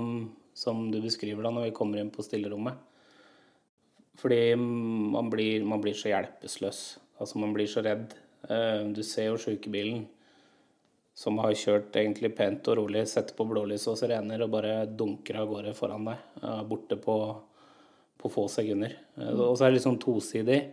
som 0.56 0.86
du 0.88 1.02
beskriver 1.04 1.44
da 1.44 1.52
når 1.52 1.66
vi 1.66 1.74
kommer 1.76 2.00
inn 2.00 2.14
på 2.16 2.24
stillerommet. 2.24 2.78
Fordi 4.22 4.38
man 4.56 5.28
blir, 5.34 5.66
man 5.68 5.84
blir 5.84 5.98
så 6.00 6.14
hjelpeløs. 6.14 6.80
Altså, 7.20 7.42
man 7.44 7.52
blir 7.58 7.68
så 7.68 7.84
redd. 7.84 8.16
Eh, 8.48 8.88
du 8.88 9.04
ser 9.04 9.34
jo 9.34 9.42
sjukebilen 9.50 10.06
som 11.12 11.44
har 11.44 11.60
kjørt 11.60 12.00
egentlig 12.00 12.32
pent 12.40 12.72
og 12.72 12.80
rolig, 12.80 13.04
setter 13.12 13.36
på 13.36 13.50
blålys 13.52 13.90
og 13.92 14.00
sirener 14.00 14.48
og 14.48 14.56
bare 14.56 14.78
dunker 14.88 15.42
av 15.44 15.52
gårde 15.52 15.76
foran 15.76 16.08
deg. 16.08 16.24
Borte 16.72 16.96
på, 17.04 17.20
på 18.16 18.32
få 18.32 18.48
sekunder. 18.56 18.96
Mm. 19.20 19.28
Og 19.36 19.60
så 19.60 19.68
er 19.68 19.76
det 19.76 19.84
sånn 19.84 20.00
tosidig. 20.00 20.64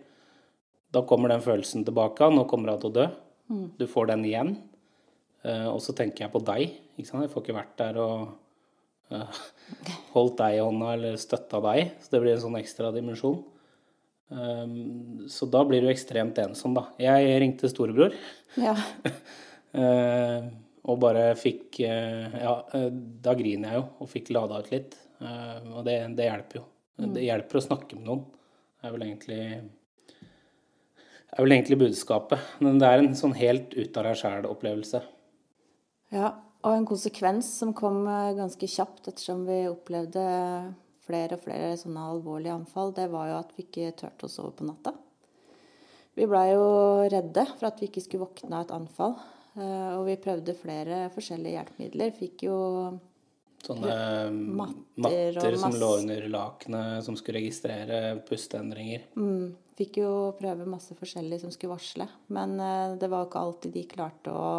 Da 0.93 1.03
kommer 1.09 1.33
den 1.33 1.45
følelsen 1.45 1.87
tilbake. 1.87 2.29
Nå 2.33 2.45
kommer 2.51 2.75
hun 2.75 2.83
til 2.83 2.93
å 2.93 2.97
dø. 2.99 3.09
Mm. 3.53 3.67
Du 3.79 3.87
får 3.89 4.13
den 4.13 4.27
igjen. 4.29 4.55
Uh, 5.43 5.73
og 5.73 5.81
så 5.83 5.95
tenker 5.97 6.27
jeg 6.27 6.33
på 6.35 6.43
deg. 6.47 6.77
Jeg 7.01 7.09
får 7.09 7.43
ikke 7.43 7.57
vært 7.57 7.75
der 7.81 7.99
og 8.03 8.35
uh, 9.13 9.41
holdt 10.15 10.39
deg 10.43 10.59
i 10.59 10.63
hånda 10.63 10.93
eller 10.97 11.21
støtta 11.21 11.63
deg. 11.65 11.97
Så 12.03 12.15
det 12.15 12.23
blir 12.23 12.37
en 12.37 12.45
sånn 12.45 12.61
ekstra 12.61 12.93
dimensjon. 12.95 13.41
Um, 14.33 15.25
så 15.29 15.49
da 15.51 15.65
blir 15.69 15.85
du 15.85 15.91
ekstremt 15.93 16.39
ensom, 16.41 16.77
da. 16.77 16.87
Jeg 17.03 17.41
ringte 17.43 17.73
storebror. 17.73 18.15
Ja. 18.61 18.77
uh, 19.77 20.53
og 20.93 20.99
bare 20.99 21.29
fikk 21.39 21.79
Ja, 21.79 22.57
da 23.23 23.33
griner 23.39 23.69
jeg 23.71 23.79
jo, 23.79 23.83
og 24.03 24.09
fikk 24.11 24.33
lada 24.35 24.57
ut 24.59 24.73
litt. 24.73 24.97
og 25.23 25.85
det, 25.87 25.95
det 26.19 26.27
hjelper 26.27 26.59
jo. 26.59 26.63
Mm. 26.99 27.13
Det 27.15 27.23
hjelper 27.23 27.59
å 27.61 27.63
snakke 27.63 27.99
med 28.01 28.09
noen. 28.09 28.25
Det 28.75 28.89
er 28.89 28.97
vel 28.97 29.05
egentlig 29.07 29.45
er 31.33 31.45
vel 31.45 31.57
egentlig 31.57 31.81
budskapet. 31.81 32.41
Men 32.65 32.79
det 32.81 32.89
er 32.89 33.03
en 33.03 33.19
sånn 33.19 33.37
helt 33.39 33.75
ut 33.75 33.99
av 33.99 34.09
deg 34.09 34.19
sjæl-opplevelse. 34.21 35.03
Ja, 36.13 36.35
og 36.63 36.77
en 36.77 36.87
konsekvens 36.87 37.49
som 37.59 37.73
kom 37.75 38.05
eh, 38.07 38.35
ganske 38.39 38.69
kjapt 38.69 39.09
ettersom 39.11 39.47
vi 39.49 39.65
opplevde 39.71 40.25
flere 41.03 41.39
og 41.39 41.45
flere 41.45 41.73
sånne 41.81 42.05
alvorlige 42.13 42.55
anfall, 42.55 42.93
det 42.95 43.09
var 43.11 43.31
jo 43.33 43.39
at 43.41 43.57
vi 43.57 43.65
ikke 43.67 43.95
turte 43.99 44.29
å 44.29 44.31
sove 44.31 44.53
på 44.59 44.69
natta. 44.69 44.93
Vi 46.15 46.29
blei 46.29 46.51
jo 46.53 46.67
redde 47.09 47.47
for 47.55 47.71
at 47.71 47.81
vi 47.81 47.89
ikke 47.89 48.05
skulle 48.05 48.27
våkne 48.27 48.59
av 48.59 48.67
et 48.67 48.75
anfall. 48.77 49.17
Eh, 49.57 49.89
og 49.97 50.05
vi 50.09 50.21
prøvde 50.21 50.57
flere 50.57 51.07
forskjellige 51.15 51.57
hjelpemidler. 51.57 52.15
Fikk 52.17 52.47
jo 52.47 52.59
Sånne 53.63 53.97
Matter 54.33 54.83
matter, 55.03 55.39
og 55.39 55.59
som 55.63 55.77
lå 55.79 55.91
under 56.01 56.29
lakenet, 56.29 57.05
som 57.07 57.17
skulle 57.19 57.39
registrere 57.41 58.19
pusteendringer. 58.27 59.09
mm, 59.17 59.53
Fikk 59.79 60.01
jo 60.03 60.13
prøve 60.39 60.67
masse 60.69 60.97
forskjellig 60.99 61.41
som 61.41 61.53
skulle 61.55 61.77
varsle. 61.77 62.09
Men 62.35 62.59
eh, 62.61 62.97
det 62.99 63.11
var 63.13 63.29
ikke 63.29 63.45
alltid 63.47 63.77
de 63.77 63.85
klarte 63.89 64.35
å 64.35 64.51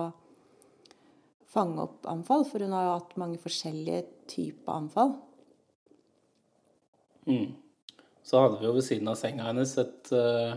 fange 1.54 1.84
opp 1.84 2.08
anfall, 2.10 2.48
for 2.50 2.64
hun 2.64 2.74
har 2.74 2.88
jo 2.88 2.96
hatt 2.96 3.18
mange 3.22 3.42
forskjellige 3.42 4.06
typer 4.32 4.74
anfall. 4.74 5.14
Mm. 7.28 7.54
Så 8.24 8.40
hadde 8.40 8.60
vi 8.60 8.68
jo 8.68 8.76
ved 8.78 8.86
siden 8.88 9.12
av 9.12 9.20
senga 9.20 9.50
hennes 9.52 9.76
et 9.80 10.12
eh, 10.16 10.56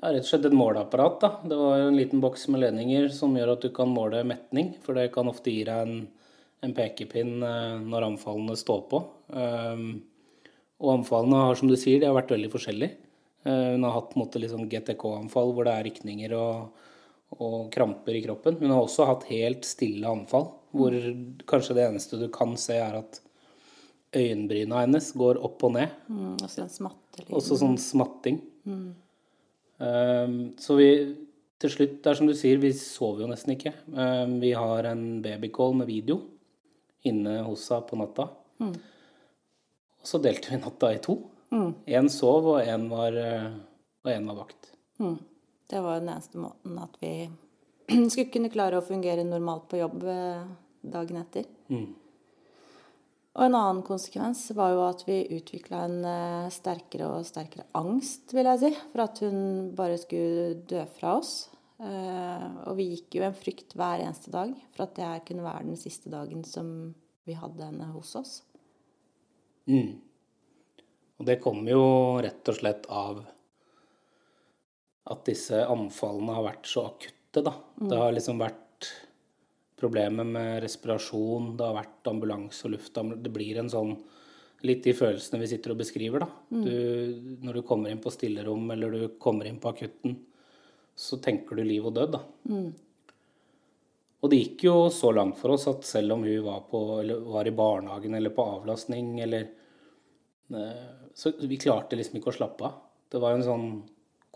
ja, 0.00 0.10
rett 0.10 0.24
og 0.24 0.28
slett 0.28 0.48
et 0.48 0.56
måleapparat. 0.56 1.20
da. 1.20 1.30
Det 1.44 1.56
var 1.60 1.78
jo 1.80 1.88
en 1.90 1.98
liten 2.00 2.22
boks 2.24 2.48
med 2.52 2.64
ledninger 2.64 3.08
som 3.14 3.36
gjør 3.36 3.54
at 3.54 3.64
du 3.64 3.70
kan 3.76 3.92
måle 3.92 4.24
metning, 4.26 4.74
for 4.82 4.98
det 4.98 5.12
kan 5.14 5.28
ofte 5.30 5.52
gi 5.52 5.64
deg 5.68 5.84
en, 5.84 6.06
en 6.64 6.74
pekepinn 6.76 7.40
eh, 7.44 7.78
når 7.84 8.10
anfallene 8.12 8.56
står 8.58 8.84
på. 8.90 9.02
Um, 9.28 9.88
og 10.82 10.92
anfallene 10.98 11.42
har, 11.46 11.58
som 11.58 11.70
du 11.70 11.76
sier, 11.78 12.00
de 12.00 12.08
har 12.08 12.16
vært 12.16 12.34
veldig 12.34 12.50
forskjellige. 12.52 12.96
Eh, 13.46 13.68
hun 13.74 13.86
har 13.86 13.96
hatt 13.96 14.10
på 14.12 14.18
en 14.18 14.24
måte 14.24 14.42
litt 14.42 14.52
sånn 14.52 14.68
GTK-anfall 14.70 15.54
hvor 15.56 15.68
det 15.68 15.76
er 15.76 15.86
rykninger 15.88 16.34
og, 16.36 16.82
og 17.38 17.58
kramper 17.74 18.18
i 18.18 18.24
kroppen. 18.24 18.58
Hun 18.60 18.74
har 18.74 18.82
også 18.82 19.08
hatt 19.08 19.28
helt 19.30 19.68
stille 19.68 20.10
anfall, 20.10 20.50
hvor 20.76 20.96
kanskje 21.48 21.78
det 21.78 21.86
eneste 21.88 22.20
du 22.20 22.28
kan 22.32 22.56
se, 22.60 22.78
er 22.80 23.00
at 23.00 23.22
øyenbryna 24.16 24.84
hennes 24.84 25.10
går 25.18 25.40
opp 25.44 25.64
og 25.66 25.76
ned. 25.76 25.92
Mm, 26.08 26.36
også 26.38 26.62
den 26.62 26.68
en 26.68 26.76
smattelyd. 26.76 27.32
Også 27.36 27.58
sånn 27.60 27.80
smatting. 27.80 28.40
Um, 29.76 30.36
så 30.60 30.76
vi 30.78 30.90
til 31.60 31.72
slutt, 31.72 31.98
det 32.04 32.10
er 32.10 32.18
som 32.18 32.28
du 32.28 32.34
sier, 32.36 32.60
vi 32.60 32.70
sover 32.76 33.24
jo 33.24 33.28
nesten 33.30 33.54
ikke. 33.56 33.72
Um, 33.92 34.38
vi 34.42 34.52
har 34.56 34.88
en 34.88 35.04
babycall 35.24 35.76
med 35.80 35.88
video 35.88 36.20
inne 37.08 37.38
hos 37.46 37.68
henne 37.72 37.88
på 37.88 37.98
natta. 38.00 38.28
Og 38.66 40.10
så 40.10 40.20
delte 40.22 40.52
vi 40.52 40.60
natta 40.62 40.92
i 40.94 41.00
to. 41.02 41.18
Én 41.86 42.10
sov, 42.12 42.50
og 42.56 42.60
én 42.62 42.88
var, 42.90 43.16
en 43.16 44.28
var 44.30 44.38
vakt. 44.44 44.70
Mm. 45.00 45.18
Det 45.66 45.80
var 45.80 46.00
den 46.00 46.08
eneste 46.08 46.38
måten 46.38 46.78
at 46.78 46.96
vi 47.00 47.12
skulle 48.10 48.30
kunne 48.30 48.52
klare 48.52 48.78
å 48.78 48.86
fungere 48.86 49.26
normalt 49.26 49.66
på 49.70 49.80
jobb 49.80 50.04
eh, 50.10 50.44
dagen 50.86 51.18
etter. 51.22 51.46
Mm. 51.72 51.88
Og 53.36 53.44
en 53.44 53.56
annen 53.58 53.82
konsekvens 53.84 54.46
var 54.56 54.72
jo 54.72 54.84
at 54.86 55.02
vi 55.08 55.18
utvikla 55.36 55.82
en 55.88 55.98
eh, 56.08 56.52
sterkere 56.54 57.10
og 57.10 57.26
sterkere 57.28 57.66
angst, 57.78 58.32
vil 58.36 58.48
jeg 58.48 58.62
si, 58.62 58.72
for 58.92 59.04
at 59.04 59.20
hun 59.24 59.40
bare 59.76 59.98
skulle 60.00 60.54
dø 60.70 60.86
fra 60.98 61.18
oss. 61.18 61.34
Eh, 61.76 62.44
og 62.64 62.76
vi 62.78 62.88
gikk 62.94 63.18
jo 63.18 63.26
en 63.26 63.36
frykt 63.36 63.74
hver 63.76 64.00
eneste 64.00 64.32
dag 64.32 64.54
for 64.72 64.86
at 64.86 64.94
det 64.96 65.04
her 65.04 65.24
kunne 65.28 65.44
være 65.44 65.68
den 65.68 65.80
siste 65.80 66.12
dagen 66.12 66.44
som 66.48 66.68
vi 67.28 67.36
hadde 67.36 67.68
henne 67.68 67.88
hos 67.92 68.14
oss. 68.16 68.36
Mm. 69.68 69.98
Og 71.16 71.26
det 71.28 71.40
kommer 71.42 71.74
jo 71.74 71.86
rett 72.24 72.48
og 72.52 72.58
slett 72.58 72.86
av 72.92 73.24
at 75.06 75.22
disse 75.28 75.58
anfallene 75.68 76.34
har 76.34 76.46
vært 76.48 76.68
så 76.70 76.88
akutte, 76.90 77.42
da. 77.44 77.52
Det 77.76 77.98
har 77.98 78.14
liksom 78.14 78.40
vært 78.40 78.90
problemer 79.76 80.26
med 80.26 80.62
respirasjon, 80.64 81.52
det 81.58 81.66
har 81.66 81.76
vært 81.76 82.08
ambulanse 82.08 82.64
og 82.64 82.72
luftambulanse 82.72 83.26
Det 83.26 83.32
blir 83.34 83.58
en 83.60 83.72
sånn 83.72 83.98
Litt 84.64 84.86
de 84.86 84.94
følelsene 84.96 85.38
vi 85.42 85.50
sitter 85.50 85.74
og 85.74 85.82
beskriver, 85.82 86.22
da. 86.24 86.26
Du, 86.48 87.36
når 87.44 87.58
du 87.58 87.66
kommer 87.68 87.92
inn 87.92 88.00
på 88.02 88.10
stillerom 88.10 88.70
eller 88.72 88.94
du 88.94 89.02
kommer 89.20 89.46
inn 89.46 89.58
på 89.60 89.68
akutten, 89.68 90.14
så 90.96 91.18
tenker 91.22 91.58
du 91.58 91.64
liv 91.64 91.86
og 91.86 91.94
død, 91.96 92.16
da. 92.16 92.22
Og 94.24 94.32
det 94.32 94.38
gikk 94.40 94.64
jo 94.66 94.76
så 94.90 95.12
langt 95.14 95.36
for 95.38 95.54
oss 95.54 95.68
at 95.70 95.84
selv 95.86 96.16
om 96.16 96.24
hun 96.24 96.44
var, 96.44 96.62
på, 96.70 96.80
eller 97.02 97.20
var 97.28 97.46
i 97.46 97.54
barnehagen 97.54 98.16
eller 98.16 98.32
på 98.34 98.46
avlastning 98.56 99.20
eller 99.20 99.44
eh, 100.56 100.86
Så 101.14 101.34
vi 101.46 101.58
klarte 101.60 101.98
liksom 101.98 102.18
ikke 102.18 102.32
å 102.32 102.38
slappe 102.38 102.64
av. 102.66 102.80
Det 103.12 103.20
var 103.22 103.36
en 103.36 103.44
sånn 103.44 103.68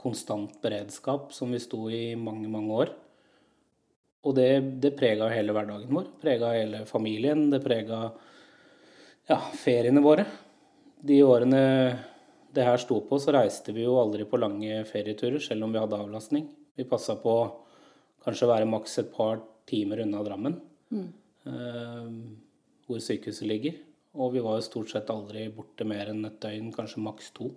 konstant 0.00 0.60
beredskap 0.62 1.32
som 1.34 1.50
vi 1.52 1.60
sto 1.60 1.88
i 1.90 2.14
mange, 2.16 2.48
mange 2.48 2.76
år. 2.84 2.92
Og 4.28 4.36
det, 4.36 4.48
det 4.84 4.92
prega 5.00 5.30
hele 5.32 5.56
hverdagen 5.56 5.96
vår. 5.96 6.06
Prega 6.20 6.52
hele 6.54 6.84
familien. 6.88 7.48
Det 7.52 7.62
prega 7.64 8.04
ja, 9.30 9.40
feriene 9.56 10.04
våre. 10.04 10.26
De 11.00 11.22
årene 11.24 11.62
det 12.54 12.66
her 12.66 12.80
sto 12.82 13.00
på, 13.06 13.18
så 13.22 13.34
reiste 13.34 13.74
vi 13.76 13.84
jo 13.84 13.98
aldri 14.00 14.26
på 14.28 14.40
lange 14.40 14.82
ferieturer, 14.88 15.40
selv 15.42 15.66
om 15.66 15.74
vi 15.74 15.80
hadde 15.82 15.98
avlastning. 15.98 16.48
Vi 16.76 16.86
passa 16.88 17.16
på 17.20 17.34
kanskje 18.24 18.46
å 18.46 18.52
være 18.52 18.68
maks 18.70 18.98
et 19.02 19.12
par 19.14 19.42
timer 19.70 20.02
unna 20.04 20.22
Drammen, 20.26 20.56
eh, 20.92 22.08
hvor 22.86 23.02
sykehuset 23.04 23.46
ligger. 23.48 23.78
Og 24.18 24.32
vi 24.34 24.42
var 24.42 24.58
jo 24.58 24.66
stort 24.66 24.90
sett 24.90 25.10
aldri 25.12 25.46
borte 25.54 25.86
mer 25.86 26.10
enn 26.10 26.24
et 26.26 26.40
døgn, 26.42 26.72
kanskje 26.74 27.04
maks 27.04 27.30
to. 27.36 27.52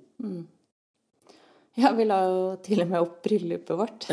Ja, 1.80 1.90
vi 1.98 2.06
la 2.06 2.20
jo 2.30 2.42
til 2.62 2.84
og 2.84 2.92
med 2.92 3.02
opp 3.02 3.22
bryllupet 3.26 3.80
vårt. 3.80 4.06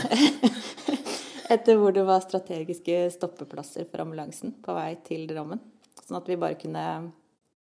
Etter 1.52 1.76
hvor 1.76 1.92
det 1.92 2.06
var 2.08 2.22
strategiske 2.24 3.02
stoppeplasser 3.12 3.84
for 3.90 4.06
ambulansen 4.06 4.54
på 4.64 4.76
vei 4.76 4.94
til 5.04 5.26
Drammen. 5.28 5.60
Sånn 6.00 6.16
at 6.16 6.30
vi 6.30 6.38
bare 6.40 6.56
kunne 6.60 6.84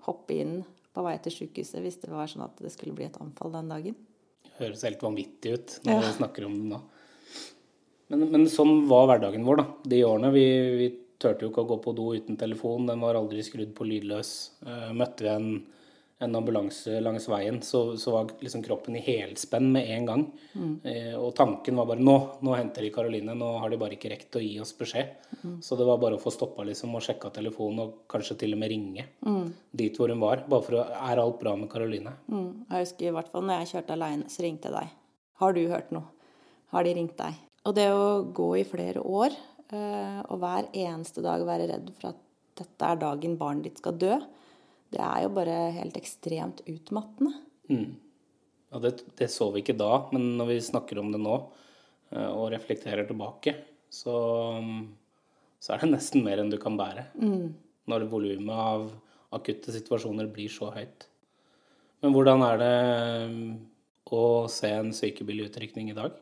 hoppe 0.05 0.37
inn 0.37 0.59
på 0.97 1.05
vei 1.05 1.17
til 1.23 1.35
sykehuset 1.35 1.83
hvis 1.85 2.01
det 2.03 2.13
var 2.13 2.29
sånn 2.31 2.47
at 2.49 2.61
det 2.65 2.73
skulle 2.73 2.97
bli 2.97 3.07
et 3.07 3.19
anfall 3.21 3.53
den 3.55 3.73
dagen. 3.73 3.97
Det 4.47 4.55
Høres 4.57 4.85
helt 4.89 5.03
vanvittig 5.05 5.53
ut 5.53 5.81
når 5.85 6.05
vi 6.07 6.13
snakker 6.17 6.49
om 6.49 6.55
det 6.57 6.71
nå. 6.73 6.83
Men, 8.13 8.23
men 8.33 8.47
sånn 8.51 8.87
var 8.89 9.09
hverdagen 9.11 9.45
vår, 9.45 9.61
da. 9.61 9.67
De 9.93 10.05
årene. 10.07 10.31
Vi, 10.35 10.45
vi 10.79 10.89
turte 11.23 11.45
jo 11.45 11.51
ikke 11.51 11.65
å 11.65 11.71
gå 11.73 11.79
på 11.83 11.95
do 11.97 12.11
uten 12.15 12.39
telefon. 12.39 12.87
Den 12.89 13.03
var 13.03 13.19
aldri 13.19 13.43
skrudd 13.45 13.73
på 13.77 13.87
lydløs. 13.89 14.31
Eh, 14.67 14.93
møtte 14.97 15.27
vi 15.27 15.33
en, 15.33 15.51
en 16.19 16.37
ambulanse 16.39 17.01
langs 17.05 17.27
veien, 17.29 17.59
så, 17.63 17.97
så 18.01 18.13
var 18.15 18.31
liksom 18.41 18.63
kroppen 18.65 18.97
i 18.97 19.03
helspenn 19.05 19.67
med 19.73 19.91
en 19.93 20.07
gang. 20.09 20.23
Eh, 20.89 21.13
og 21.13 21.35
tanken 21.37 21.77
var 21.77 21.91
bare 21.91 22.01
nå, 22.01 22.15
nå 22.41 22.55
henter 22.57 22.87
de 22.87 22.93
Karoline. 22.95 23.35
Nå 23.37 23.51
har 23.61 23.73
de 23.73 23.79
bare 23.81 23.99
ikke 23.99 24.15
rekt 24.15 24.39
å 24.39 24.41
gi 24.41 24.55
oss 24.63 24.73
beskjed. 24.79 25.13
Så 25.61 25.77
det 25.77 25.85
var 25.85 26.01
bare 26.01 26.17
å 26.17 26.23
få 26.23 26.33
stoppa 26.33 26.65
liksom, 26.65 26.95
og 26.97 27.05
sjekka 27.05 27.31
telefonen 27.37 27.83
og 27.85 27.99
kanskje 28.09 28.39
til 28.41 28.57
og 28.57 28.63
med 28.63 28.73
ringe 28.73 29.05
dit 29.77 29.99
hvor 30.01 30.13
hun 30.13 30.23
var. 30.25 30.47
Bare 30.49 30.65
for 30.65 30.81
å 30.81 30.87
Er 30.87 31.21
alt 31.21 31.41
bra 31.43 31.53
med 31.61 31.69
Karoline? 31.73 32.15
Mm. 32.33 32.65
Jeg 32.71 32.87
husker 32.87 33.11
i 33.11 33.17
hvert 33.19 33.29
fall 33.33 33.45
når 33.45 33.61
jeg 33.61 33.73
kjørte 33.75 33.97
aleine, 33.99 34.31
så 34.33 34.47
ringte 34.47 34.71
jeg 34.71 34.79
deg. 34.79 34.95
Har 35.43 35.53
du 35.53 35.63
hørt 35.69 35.93
noe? 35.93 36.09
Har 36.73 36.87
de 36.87 36.97
ringt 36.97 37.19
deg? 37.21 37.37
Og 37.67 37.77
det 37.77 37.91
å 37.93 38.23
gå 38.35 38.49
i 38.57 38.65
flere 38.67 39.03
år 39.05 39.35
eh, 39.75 40.21
og 40.25 40.41
hver 40.41 40.71
eneste 40.73 41.21
dag 41.25 41.45
være 41.45 41.69
redd 41.75 41.93
for 41.99 42.15
at 42.15 42.23
dette 42.57 42.89
er 42.89 43.01
dagen 43.03 43.37
barnet 43.37 43.69
ditt 43.69 43.83
skal 43.83 43.99
dø, 44.01 44.17
det 44.97 45.05
er 45.05 45.23
jo 45.27 45.33
bare 45.37 45.57
helt 45.77 45.97
ekstremt 46.01 46.63
utmattende. 46.67 47.33
Mm. 47.71 47.95
Ja, 48.73 48.81
det, 48.83 48.93
det 49.19 49.31
så 49.33 49.51
vi 49.55 49.63
ikke 49.63 49.77
da, 49.79 49.93
men 50.15 50.35
når 50.41 50.51
vi 50.51 50.59
snakker 50.65 51.01
om 51.01 51.13
det 51.15 51.21
nå 51.23 51.37
eh, 52.11 52.31
og 52.31 52.51
reflekterer 52.55 53.07
tilbake, 53.09 53.55
så, 53.93 54.17
så 55.63 55.75
er 55.75 55.85
det 55.85 55.93
nesten 55.93 56.25
mer 56.27 56.43
enn 56.43 56.51
du 56.53 56.59
kan 56.63 56.79
bære. 56.79 57.07
Når 57.87 58.09
volumet 58.11 58.57
av 58.57 58.89
akutte 59.37 59.75
situasjoner 59.75 60.29
blir 60.33 60.51
så 60.53 60.73
høyt. 60.75 61.07
Men 62.05 62.15
hvordan 62.15 62.43
er 62.47 62.61
det 62.61 62.75
eh, 62.87 63.39
å 64.17 64.25
se 64.53 64.71
en 64.71 64.93
sykebilutrykning 64.95 65.91
i 65.91 65.97
dag? 65.97 66.19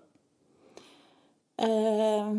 Eh, 1.64 2.30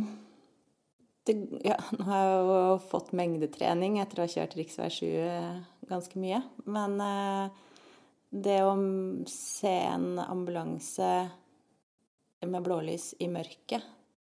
det, 1.25 1.35
ja, 1.65 1.77
nå 1.97 2.05
har 2.05 2.21
jeg 2.23 2.41
jo 2.47 2.57
fått 2.91 3.13
mengdetrening 3.17 3.97
etter 4.01 4.21
å 4.21 4.25
ha 4.27 4.31
kjørt 4.31 4.55
rv. 4.57 4.89
7 4.93 5.07
ganske 5.89 6.21
mye. 6.21 6.41
Men 6.69 6.95
eh, 7.01 7.63
det 8.29 8.59
å 8.65 8.75
se 9.29 9.73
en 9.89 10.19
ambulanse 10.21 11.09
med 12.45 12.65
blålys 12.65 13.13
i 13.23 13.29
mørket, 13.31 13.85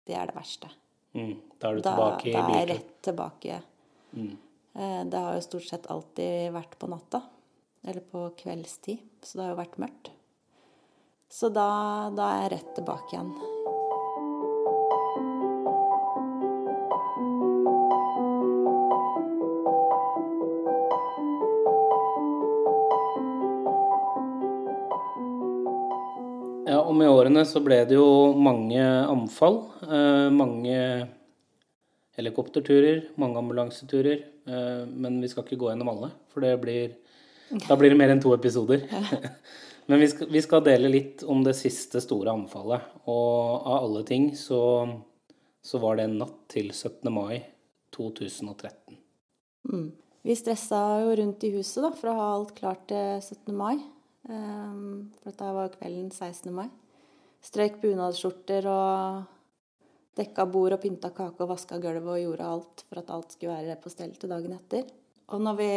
det 0.07 0.17
er 0.19 0.31
det 0.31 0.37
verste. 0.37 0.71
Mm. 1.15 1.37
Da 1.59 1.71
er 1.71 1.79
du 1.79 1.87
tilbake 1.87 2.29
i 2.29 2.35
da 2.35 2.43
er 2.45 2.59
jeg 2.59 2.71
rett 2.73 2.93
tilbake. 3.07 3.61
Eh, 4.75 5.01
Det 5.07 5.25
har 5.27 5.39
jo 5.39 5.47
stort 5.47 5.69
sett 5.69 5.91
alltid 5.91 6.53
vært 6.55 6.79
på 6.79 6.91
natta. 6.91 7.23
Eller 7.85 8.01
på 8.01 8.29
kveldstid. 8.39 9.03
Så 9.23 9.39
det 9.39 9.45
har 9.45 9.53
jo 9.55 9.61
vært 9.61 9.81
mørkt. 9.83 10.11
Så 11.31 11.51
da, 11.53 12.11
da 12.15 12.31
er 12.37 12.45
jeg 12.45 12.53
rett 12.55 12.73
tilbake 12.79 13.13
igjen. 13.13 13.35
Årene 27.35 27.45
så 27.49 27.61
ble 27.63 27.83
det 27.89 27.97
jo 27.97 28.35
mange 28.39 28.81
anfall. 28.81 29.65
Eh, 29.83 30.31
mange 30.31 31.09
helikopterturer, 32.15 33.11
mange 33.17 33.39
ambulanseturer. 33.39 34.25
Eh, 34.47 34.87
men 34.87 35.21
vi 35.21 35.29
skal 35.29 35.45
ikke 35.45 35.59
gå 35.59 35.71
gjennom 35.71 35.91
alle, 35.91 36.11
for 36.31 36.45
det 36.45 36.61
blir, 36.63 36.95
da 37.67 37.77
blir 37.77 37.91
det 37.91 37.99
mer 37.99 38.13
enn 38.13 38.23
to 38.23 38.35
episoder. 38.35 38.87
men 39.89 40.01
vi 40.01 40.09
skal, 40.09 40.31
vi 40.31 40.43
skal, 40.43 40.63
dele 40.65 40.89
litt 40.89 41.25
om 41.27 41.43
det 41.45 41.57
siste 41.59 42.01
store 42.01 42.31
anfallet. 42.31 42.87
Og 43.07 43.67
av 43.67 43.83
alle 43.83 44.05
ting 44.07 44.31
så, 44.37 44.87
så 45.61 45.83
var 45.83 45.99
det 45.99 46.07
en 46.07 46.21
natt 46.23 46.39
til 46.55 46.71
17. 46.71 47.11
mai 47.11 47.43
2013. 47.95 49.01
Mm. 49.73 49.91
Vi 50.25 50.39
stressa 50.39 50.79
jo 51.03 51.19
rundt 51.19 51.43
i 51.45 51.53
huset 51.59 51.83
da, 51.85 51.91
for 51.93 52.13
å 52.13 52.17
ha 52.17 52.31
alt 52.37 52.55
klart 52.57 52.87
til 52.89 53.19
17. 53.21 53.51
mai. 53.59 53.75
Um, 54.25 55.11
for 55.19 55.29
dette 55.29 55.51
var 55.53 55.75
kvelden 55.75 56.09
16. 56.09 56.49
mai. 56.55 56.71
Strøyk 57.45 57.81
bunadsskjorter 57.83 58.67
og 58.73 59.25
dekka 60.17 60.47
bord 60.49 60.77
og 60.77 60.81
pynta 60.81 61.11
kake 61.13 61.43
og 61.45 61.51
vaska 61.51 61.77
gulvet 61.83 62.13
og 62.15 62.23
gjorde 62.23 62.51
alt 62.55 62.85
for 62.87 63.01
at 63.03 63.11
alt 63.13 63.35
skulle 63.35 63.57
være 63.59 63.81
på 63.83 63.93
stell 63.93 64.15
til 64.17 64.33
dagen 64.33 64.55
etter. 64.57 64.87
Og 65.35 65.43
når 65.43 65.59
vi 65.59 65.71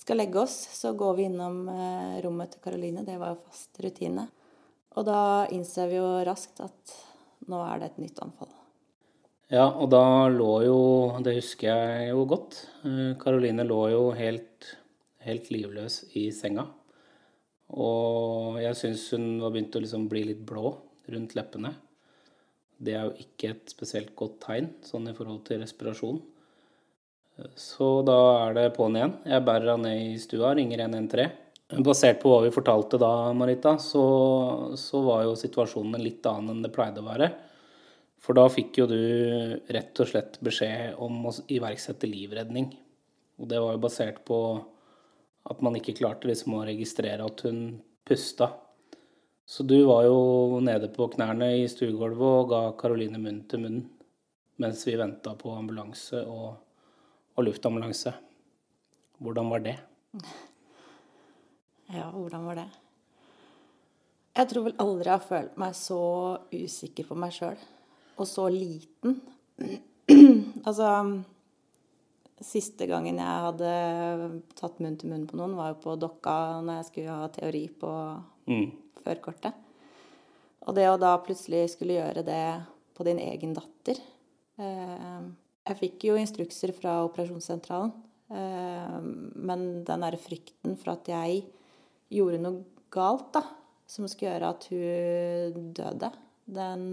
skal 0.00 0.18
legge 0.18 0.40
oss, 0.40 0.56
så 0.74 0.94
går 0.98 1.18
vi 1.18 1.26
innom 1.28 1.62
eh, 1.70 2.18
rommet 2.24 2.54
til 2.54 2.64
Karoline. 2.64 3.04
Det 3.06 3.18
var 3.20 3.34
jo 3.34 3.42
fast 3.44 3.78
rutine. 3.84 4.26
Og 4.98 5.06
da 5.06 5.20
innser 5.54 5.90
vi 5.90 6.00
jo 6.00 6.08
raskt 6.26 6.62
at 6.64 6.96
nå 7.50 7.60
er 7.66 7.82
det 7.82 7.90
et 7.90 8.02
nytt 8.06 8.18
anfall. 8.24 8.50
Ja, 9.50 9.66
og 9.66 9.90
da 9.90 10.30
lå 10.30 10.50
jo 10.62 10.80
Det 11.26 11.34
husker 11.40 11.70
jeg 11.70 12.10
jo 12.12 12.26
godt. 12.30 12.58
Karoline 13.22 13.66
eh, 13.66 13.70
lå 13.70 13.80
jo 13.94 14.04
helt, 14.18 14.74
helt 15.26 15.50
livløs 15.52 16.04
i 16.18 16.30
senga. 16.34 16.66
Og 17.70 18.58
jeg 18.62 18.78
syns 18.78 19.06
hun 19.14 19.28
var 19.42 19.54
begynt 19.54 19.76
å 19.78 19.82
liksom 19.82 20.08
bli 20.10 20.24
litt 20.32 20.42
blå 20.46 20.72
rundt 21.10 21.36
leppene. 21.38 21.74
Det 22.80 22.96
er 22.96 23.06
jo 23.06 23.26
ikke 23.26 23.52
et 23.52 23.72
spesielt 23.72 24.14
godt 24.16 24.40
tegn 24.46 24.70
sånn 24.86 25.10
i 25.10 25.14
forhold 25.16 25.44
til 25.46 25.60
respirasjon. 25.62 26.20
Så 27.56 28.00
da 28.04 28.16
er 28.46 28.56
det 28.56 28.72
på'n 28.76 28.96
igjen. 28.98 29.14
Jeg 29.28 29.44
bærer 29.46 29.74
henne 29.74 29.92
ned 29.92 30.14
i 30.14 30.18
stua, 30.20 30.54
ringer 30.56 30.82
113. 30.88 31.30
Basert 31.86 32.18
på 32.18 32.32
hva 32.32 32.40
vi 32.42 32.50
fortalte 32.50 32.98
da, 32.98 33.30
Marita, 33.36 33.76
så, 33.78 34.02
så, 34.80 35.04
var 35.06 35.22
jo 35.22 35.36
situasjonen 35.38 36.02
litt 36.02 36.26
annen 36.26 36.56
enn 36.56 36.64
det 36.64 36.72
pleide 36.74 36.98
å 36.98 37.06
være. 37.06 37.30
For 38.20 38.36
da 38.36 38.48
fikk 38.52 38.80
jo 38.82 38.88
du 38.90 38.98
rett 39.70 40.02
og 40.02 40.10
slett 40.10 40.40
beskjed 40.44 40.98
om 41.00 41.28
å 41.30 41.34
iverksette 41.46 42.10
livredning. 42.10 42.72
Og 43.40 43.48
det 43.48 43.60
var 43.62 43.76
jo 43.76 43.84
basert 43.86 44.18
på 44.26 44.40
at 45.48 45.62
man 45.64 45.76
ikke 45.78 45.96
klarte 45.98 46.28
liksom 46.28 46.58
å 46.58 46.64
registrere 46.68 47.24
at 47.24 47.44
hun 47.46 47.80
pusta. 48.06 48.50
Så 49.50 49.64
du 49.66 49.82
var 49.88 50.04
jo 50.06 50.60
nede 50.62 50.90
på 50.94 51.08
knærne 51.10 51.48
i 51.58 51.68
stuegulvet 51.68 52.26
og 52.26 52.52
ga 52.52 52.60
Karoline 52.78 53.18
munn 53.18 53.42
til 53.50 53.64
munn 53.64 53.80
mens 54.60 54.84
vi 54.86 54.92
venta 55.00 55.32
på 55.40 55.54
ambulanse 55.56 56.20
og, 56.28 56.52
og, 57.34 57.40
luftambulanse. 57.46 58.12
Hvordan 59.18 59.48
var 59.50 59.64
det? 59.64 59.76
Ja, 61.90 62.10
hvordan 62.12 62.44
var 62.44 62.60
det? 62.60 62.68
Jeg 64.36 64.50
tror 64.50 64.66
vel 64.68 64.76
aldri 64.84 65.08
jeg 65.08 65.16
har 65.16 65.26
følt 65.26 65.56
meg 65.60 65.74
så 65.76 66.02
usikker 66.52 67.08
på 67.08 67.16
meg 67.18 67.32
sjøl. 67.34 67.64
Og 68.20 68.28
så 68.28 68.46
liten. 68.52 69.16
altså 70.68 70.92
Siste 72.40 72.86
gangen 72.88 73.18
jeg 73.20 73.44
hadde 73.44 73.70
tatt 74.56 74.78
munn 74.80 74.96
til 74.96 75.10
munn 75.12 75.26
på 75.28 75.36
noen, 75.36 75.58
var 75.58 75.74
jo 75.74 75.80
på 75.82 75.96
Dokka 76.00 76.34
når 76.64 76.78
jeg 76.78 76.88
skulle 76.88 77.16
ha 77.20 77.28
teori 77.34 77.66
på 77.82 77.90
mm. 78.48 78.68
førkortet. 79.04 79.66
Og 80.64 80.76
det 80.76 80.86
å 80.88 80.98
da 81.00 81.14
plutselig 81.24 81.66
skulle 81.74 81.98
gjøre 81.98 82.24
det 82.24 82.44
på 82.96 83.04
din 83.08 83.20
egen 83.22 83.54
datter 83.56 83.96
eh, 84.60 85.20
Jeg 85.68 85.78
fikk 85.78 86.08
jo 86.10 86.18
instrukser 86.20 86.72
fra 86.76 86.98
operasjonssentralen, 87.06 87.92
eh, 88.32 88.98
men 89.36 89.64
den 89.88 90.04
derre 90.04 90.20
frykten 90.20 90.76
for 90.80 90.94
at 90.96 91.08
jeg 91.12 91.44
gjorde 92.12 92.42
noe 92.42 92.64
galt, 92.92 93.30
da, 93.36 93.44
som 93.88 94.08
skulle 94.08 94.34
gjøre 94.34 94.52
at 94.52 94.68
hun 94.72 95.72
døde, 95.76 96.10
den 96.50 96.84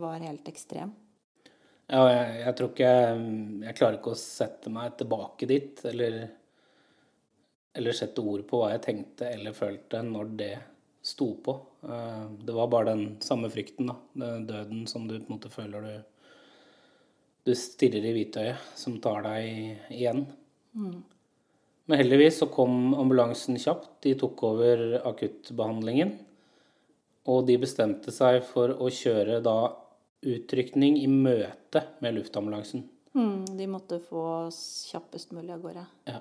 var 0.00 0.22
helt 0.22 0.48
ekstrem. 0.48 0.92
Ja, 1.90 2.04
jeg, 2.06 2.26
jeg, 2.44 2.54
tror 2.56 2.68
ikke 2.70 2.90
Jeg 3.66 3.76
klarer 3.78 3.96
ikke 3.98 4.12
å 4.12 4.18
sette 4.18 4.70
meg 4.70 4.94
tilbake 5.00 5.48
dit, 5.50 5.80
eller, 5.90 6.20
eller 7.74 7.96
sette 7.96 8.22
ord 8.22 8.44
på 8.46 8.60
hva 8.60 8.72
jeg 8.76 8.84
tenkte 8.84 9.30
eller 9.34 9.56
følte 9.56 10.02
når 10.06 10.36
det 10.38 10.52
sto 11.02 11.32
på. 11.42 11.56
Eh, 11.82 12.24
det 12.46 12.54
var 12.54 12.70
bare 12.70 12.92
den 12.92 13.16
samme 13.24 13.50
frykten, 13.50 13.90
da. 13.90 13.96
Den 14.12 14.46
døden 14.46 14.86
som 14.90 15.08
du 15.08 15.16
på 15.16 15.24
en 15.24 15.34
måte 15.34 15.52
føler 15.52 15.86
du 15.86 15.94
Du 17.48 17.54
stirrer 17.56 18.04
i 18.04 18.12
hvitøyet, 18.12 18.60
som 18.76 18.98
tar 19.00 19.22
deg 19.24 19.94
igjen. 19.96 20.26
Mm. 20.76 20.98
Men 21.88 21.98
heldigvis 21.98 22.36
så 22.42 22.50
kom 22.52 22.92
ambulansen 22.94 23.56
kjapt. 23.58 23.94
De 24.04 24.12
tok 24.20 24.42
over 24.44 25.00
akuttbehandlingen. 25.08 26.12
Og 27.32 27.46
de 27.48 27.56
bestemte 27.62 28.12
seg 28.12 28.44
for 28.44 28.76
å 28.76 28.90
kjøre 28.92 29.40
da 29.42 29.56
utrykning 30.20 30.98
i 31.00 31.08
møte 31.08 31.84
med 32.04 32.18
luftambulansen. 32.18 32.84
Mm, 33.16 33.56
de 33.58 33.66
måtte 33.66 33.98
få 34.04 34.22
oss 34.46 34.60
kjappest 34.90 35.32
mulig 35.34 35.54
av 35.54 35.62
gårde. 35.64 35.84
Ja. 36.10 36.20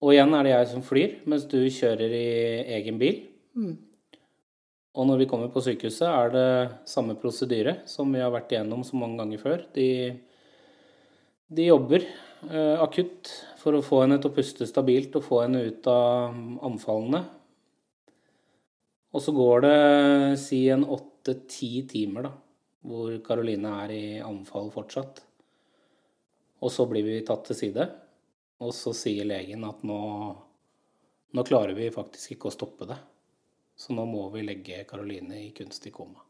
Og 0.00 0.14
igjen 0.14 0.34
er 0.36 0.46
det 0.46 0.52
jeg 0.52 0.68
som 0.70 0.84
flyr, 0.84 1.14
mens 1.28 1.46
du 1.50 1.58
kjører 1.72 2.12
i 2.16 2.26
egen 2.78 3.00
bil. 3.00 3.24
Mm. 3.58 3.74
Og 4.96 5.06
når 5.06 5.22
vi 5.22 5.28
kommer 5.30 5.50
på 5.52 5.62
sykehuset, 5.64 6.06
er 6.08 6.32
det 6.34 6.50
samme 6.88 7.16
prosedyre 7.18 7.80
som 7.90 8.10
vi 8.12 8.22
har 8.22 8.32
vært 8.32 8.54
igjennom 8.54 8.84
så 8.86 8.98
mange 8.98 9.20
ganger 9.20 9.42
før. 9.42 9.64
De, 9.74 9.88
de 11.50 11.68
jobber 11.68 12.06
eh, 12.06 12.76
akutt 12.80 13.30
for 13.60 13.76
å 13.76 13.84
få 13.84 14.04
henne 14.04 14.18
til 14.20 14.32
å 14.32 14.36
puste 14.36 14.68
stabilt 14.68 15.18
og 15.18 15.26
få 15.26 15.44
henne 15.44 15.62
ut 15.68 15.90
av 15.90 16.36
anfallene. 16.66 17.22
Og 19.10 19.24
så 19.24 19.34
går 19.34 19.66
det 19.66 19.78
si 20.42 20.62
en 20.72 20.86
åtte-ti 20.86 21.72
timer, 21.90 22.30
da 22.30 22.34
hvor 22.86 23.12
Karoline 23.24 23.72
er 23.84 23.92
i 23.94 24.04
anfall 24.24 24.70
fortsatt. 24.72 25.20
Og 26.60 26.72
så 26.72 26.86
blir 26.88 27.04
vi 27.06 27.20
tatt 27.26 27.46
til 27.48 27.58
side, 27.58 27.86
og 28.60 28.72
så 28.76 28.92
sier 28.96 29.28
legen 29.28 29.64
at 29.68 29.84
nå, 29.86 30.00
nå 31.32 31.44
klarer 31.48 31.76
vi 31.76 31.88
faktisk 31.92 32.36
ikke 32.36 32.50
å 32.50 32.56
stoppe 32.56 32.88
det. 32.88 32.98
Så 33.80 33.96
nå 33.96 34.04
må 34.08 34.26
vi 34.34 34.44
legge 34.44 34.84
Karoline 34.88 35.38
i 35.40 35.52
kunstig 35.56 35.94
koma. 35.96 36.20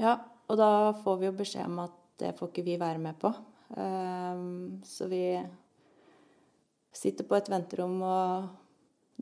Ja, 0.00 0.18
og 0.50 0.58
da 0.58 0.92
får 1.04 1.20
vi 1.20 1.28
jo 1.28 1.36
beskjed 1.38 1.68
om 1.70 1.84
at 1.86 2.00
det 2.20 2.34
får 2.38 2.50
ikke 2.50 2.66
vi 2.66 2.80
være 2.80 3.00
med 3.00 3.16
på. 3.20 3.30
Ehm, 3.80 4.82
så 4.84 5.06
vi 5.08 5.22
sitter 6.94 7.26
på 7.26 7.38
et 7.38 7.50
venterom 7.50 7.96
og 8.06 8.50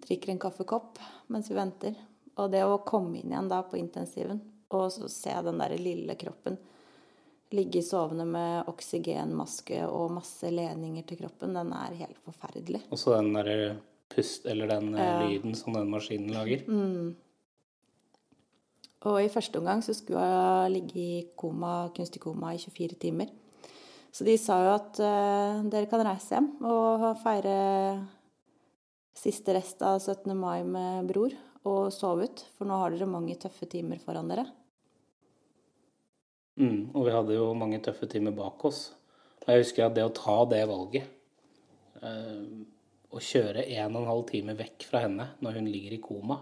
drikker 0.02 0.32
en 0.32 0.40
kaffekopp 0.42 0.98
mens 1.32 1.50
vi 1.50 1.56
venter. 1.56 1.94
Og 2.40 2.52
det 2.52 2.62
å 2.64 2.80
komme 2.86 3.20
inn 3.20 3.32
igjen 3.32 3.50
da 3.50 3.60
på 3.66 3.76
intensiven 3.80 4.40
og 4.72 4.88
se 4.92 5.32
den 5.44 5.58
der 5.60 5.74
lille 5.76 6.16
kroppen 6.16 6.56
ligge 7.52 7.82
sovende 7.84 8.24
med 8.28 8.68
oksygenmaske 8.70 9.82
og 9.84 10.14
masse 10.16 10.48
ledninger 10.48 11.04
til 11.08 11.20
kroppen, 11.22 11.56
den 11.56 11.72
er 11.76 11.98
helt 11.98 12.20
forferdelig. 12.24 12.82
Og 12.90 13.00
så 13.00 13.18
den 13.18 13.34
derre 13.36 13.74
pust, 14.12 14.46
eller 14.48 14.70
den 14.70 14.94
eh, 14.96 15.26
lyden 15.26 15.56
som 15.58 15.76
den 15.76 15.92
maskinen 15.92 16.32
lager. 16.32 16.64
Mm. 16.68 17.12
Og 19.10 19.18
i 19.18 19.30
første 19.32 19.58
omgang 19.58 19.82
så 19.82 19.94
skulle 19.96 20.22
jeg 20.22 20.74
ligge 20.76 20.98
i 21.02 21.22
koma, 21.36 21.90
kunstig 21.96 22.22
koma 22.22 22.54
i 22.54 22.60
24 22.62 22.98
timer. 23.02 23.32
Så 24.12 24.24
de 24.28 24.36
sa 24.38 24.58
jo 24.60 24.74
at 24.76 24.98
uh, 25.00 25.62
dere 25.72 25.88
kan 25.88 26.02
reise 26.04 26.36
hjem 26.36 26.50
og 26.68 27.06
feire 27.22 27.54
siste 29.16 29.54
rest 29.56 29.80
av 29.84 29.96
17. 29.98 30.36
mai 30.36 30.60
med 30.68 31.08
bror 31.08 31.32
og 31.68 31.92
sove 31.94 32.26
ut, 32.26 32.42
for 32.56 32.68
nå 32.68 32.78
har 32.80 32.94
dere 32.94 33.10
mange 33.10 33.36
tøffe 33.40 33.68
timer 33.70 34.00
foran 34.02 34.30
dere. 34.32 34.46
Mm, 36.60 36.92
og 36.92 37.06
vi 37.06 37.14
hadde 37.14 37.36
jo 37.38 37.52
mange 37.56 37.80
tøffe 37.84 38.08
timer 38.10 38.34
bak 38.36 38.64
oss. 38.68 38.90
Og 39.42 39.50
jeg 39.50 39.64
husker 39.64 39.86
at 39.86 39.96
det 39.96 40.04
å 40.06 40.14
ta 40.14 40.36
det 40.50 40.62
valget, 40.70 41.06
eh, 42.02 42.42
å 43.12 43.20
kjøre 43.20 43.66
en 43.76 43.96
og 43.96 44.02
en 44.02 44.10
halv 44.10 44.26
time 44.28 44.56
vekk 44.56 44.88
fra 44.88 45.04
henne 45.04 45.28
når 45.44 45.60
hun 45.60 45.70
ligger 45.70 45.96
i 45.96 46.02
koma, 46.02 46.38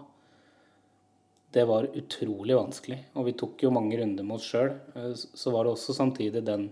det 1.51 1.63
var 1.67 1.89
utrolig 1.99 2.55
vanskelig. 2.55 2.99
Og 3.19 3.27
vi 3.27 3.37
tok 3.39 3.63
jo 3.65 3.73
mange 3.75 3.97
runder 3.99 4.23
med 4.23 4.37
oss 4.37 4.47
sjøl. 4.51 4.71
Eh, 4.95 5.13
så 5.15 5.53
var 5.53 5.65
det 5.65 5.75
også 5.75 5.95
samtidig 5.95 6.43
den, 6.47 6.69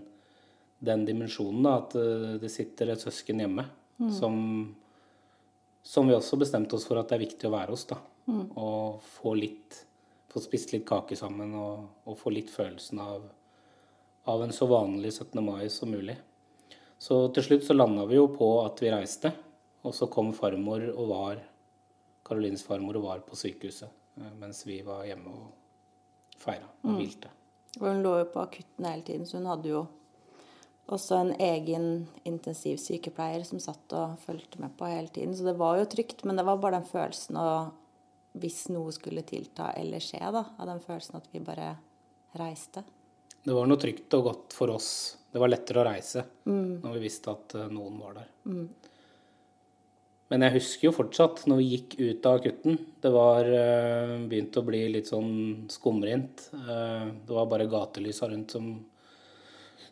den 0.78 1.04
dimensjonen 1.08 1.64
da, 1.66 1.76
at 1.82 1.96
eh, 2.00 2.36
det 2.40 2.52
sitter 2.52 2.92
et 2.92 3.02
søsken 3.02 3.42
hjemme 3.42 3.66
mm. 4.00 4.12
som, 4.16 4.38
som 5.82 6.08
vi 6.08 6.16
også 6.16 6.40
bestemte 6.40 6.78
oss 6.78 6.88
for 6.88 7.00
at 7.00 7.10
det 7.10 7.18
er 7.18 7.26
viktig 7.26 7.50
å 7.50 7.54
være 7.56 7.76
hos. 7.76 7.88
da. 7.90 8.00
Mm. 8.30 8.42
Og 8.56 9.00
få 9.18 9.36
litt 9.38 9.86
Få 10.30 10.38
spist 10.38 10.70
litt 10.70 10.84
kake 10.86 11.16
sammen 11.18 11.56
og, 11.58 11.86
og 12.06 12.14
få 12.14 12.30
litt 12.30 12.52
følelsen 12.54 13.00
av, 13.02 13.24
av 14.30 14.44
en 14.44 14.52
så 14.54 14.68
vanlig 14.70 15.10
17. 15.10 15.40
mai 15.42 15.64
som 15.74 15.90
mulig. 15.90 16.14
Så 17.02 17.16
til 17.34 17.48
slutt 17.48 17.66
så 17.66 17.74
landa 17.74 18.04
vi 18.06 18.14
jo 18.14 18.28
på 18.30 18.46
at 18.62 18.78
vi 18.78 18.92
reiste. 18.94 19.32
Og 19.82 19.96
så 19.96 20.06
kom 20.06 20.30
farmor 20.36 20.84
og 20.92 21.10
var 21.10 21.40
Karolines 22.26 22.62
farmor 22.62 23.00
og 23.00 23.08
var 23.08 23.24
på 23.26 23.38
sykehuset 23.42 23.88
eh, 23.88 24.32
mens 24.38 24.62
vi 24.68 24.78
var 24.86 25.06
hjemme 25.08 25.32
og 25.34 26.38
feira 26.38 26.68
og 26.84 27.00
hvilte. 27.00 27.32
Og 27.80 27.86
hun 27.88 28.04
lå 28.04 28.18
jo 28.20 28.28
på 28.30 28.44
akutten 28.44 28.86
hele 28.86 29.06
tiden, 29.06 29.26
så 29.26 29.38
hun 29.38 29.48
hadde 29.50 29.72
jo 29.72 29.82
også 30.90 31.20
en 31.20 31.32
egen 31.38 31.88
intensivsykepleier 32.26 33.44
som 33.46 33.62
satt 33.62 33.94
og 33.96 34.18
fulgte 34.24 34.60
med 34.62 34.74
på 34.78 34.88
hele 34.90 35.08
tiden. 35.08 35.36
Så 35.36 35.46
det 35.46 35.56
var 35.58 35.78
jo 35.78 35.88
trygt, 35.90 36.24
men 36.26 36.36
det 36.36 36.44
var 36.46 36.58
bare 36.60 36.80
den 36.80 36.88
følelsen 36.90 37.38
å 37.38 37.50
Hvis 38.38 38.68
noe 38.70 38.92
skulle 38.94 39.24
tilta 39.26 39.72
eller 39.78 40.02
skje, 40.02 40.22
da, 40.22 40.44
av 40.56 40.68
den 40.70 40.82
følelsen 40.84 41.18
at 41.18 41.26
vi 41.32 41.42
bare 41.42 41.72
reiste. 42.38 42.84
Det 43.42 43.56
var 43.56 43.66
noe 43.66 43.80
trygt 43.80 44.14
og 44.18 44.26
godt 44.28 44.54
for 44.54 44.74
oss. 44.74 44.92
Det 45.30 45.40
var 45.40 45.50
lettere 45.50 45.80
å 45.82 45.88
reise 45.88 46.26
når 46.44 46.94
vi 46.96 47.02
visste 47.02 47.32
at 47.32 47.56
eh, 47.56 47.70
noen 47.72 47.98
var 48.02 48.20
der. 48.20 48.30
Men 50.30 50.44
jeg 50.46 50.60
husker 50.60 50.86
jo 50.86 50.94
fortsatt 50.94 51.42
når 51.50 51.58
vi 51.58 51.68
gikk 51.72 51.96
ut 51.98 52.26
av 52.28 52.36
akutten. 52.38 52.76
Det 53.02 53.10
var 53.10 53.48
uh, 53.50 54.12
begynt 54.30 54.58
å 54.60 54.62
bli 54.62 54.84
litt 54.94 55.10
sånn 55.10 55.66
skumrint. 55.72 56.44
Eh, 56.54 57.08
det 57.26 57.34
var 57.34 57.48
bare 57.50 57.66
gatelysa 57.70 58.28
rundt 58.30 58.54
som, 58.54 58.68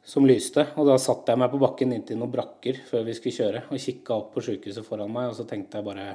som 0.07 0.29
lyste. 0.31 0.69
Og 0.79 0.87
da 0.87 0.95
satte 1.03 1.35
jeg 1.35 1.43
meg 1.43 1.51
på 1.51 1.63
bakken 1.65 1.97
inntil 1.97 2.21
noen 2.21 2.31
brakker 2.37 2.79
før 2.87 3.09
vi 3.09 3.17
skulle 3.19 3.35
kjøre, 3.35 3.65
og 3.67 3.83
kikka 3.83 4.15
opp 4.15 4.31
på 4.37 4.45
sjukehuset 4.47 4.87
foran 4.87 5.11
meg, 5.11 5.33
og 5.33 5.35
så 5.41 5.47
tenkte 5.49 5.81
jeg 5.81 5.89
bare 5.91 6.07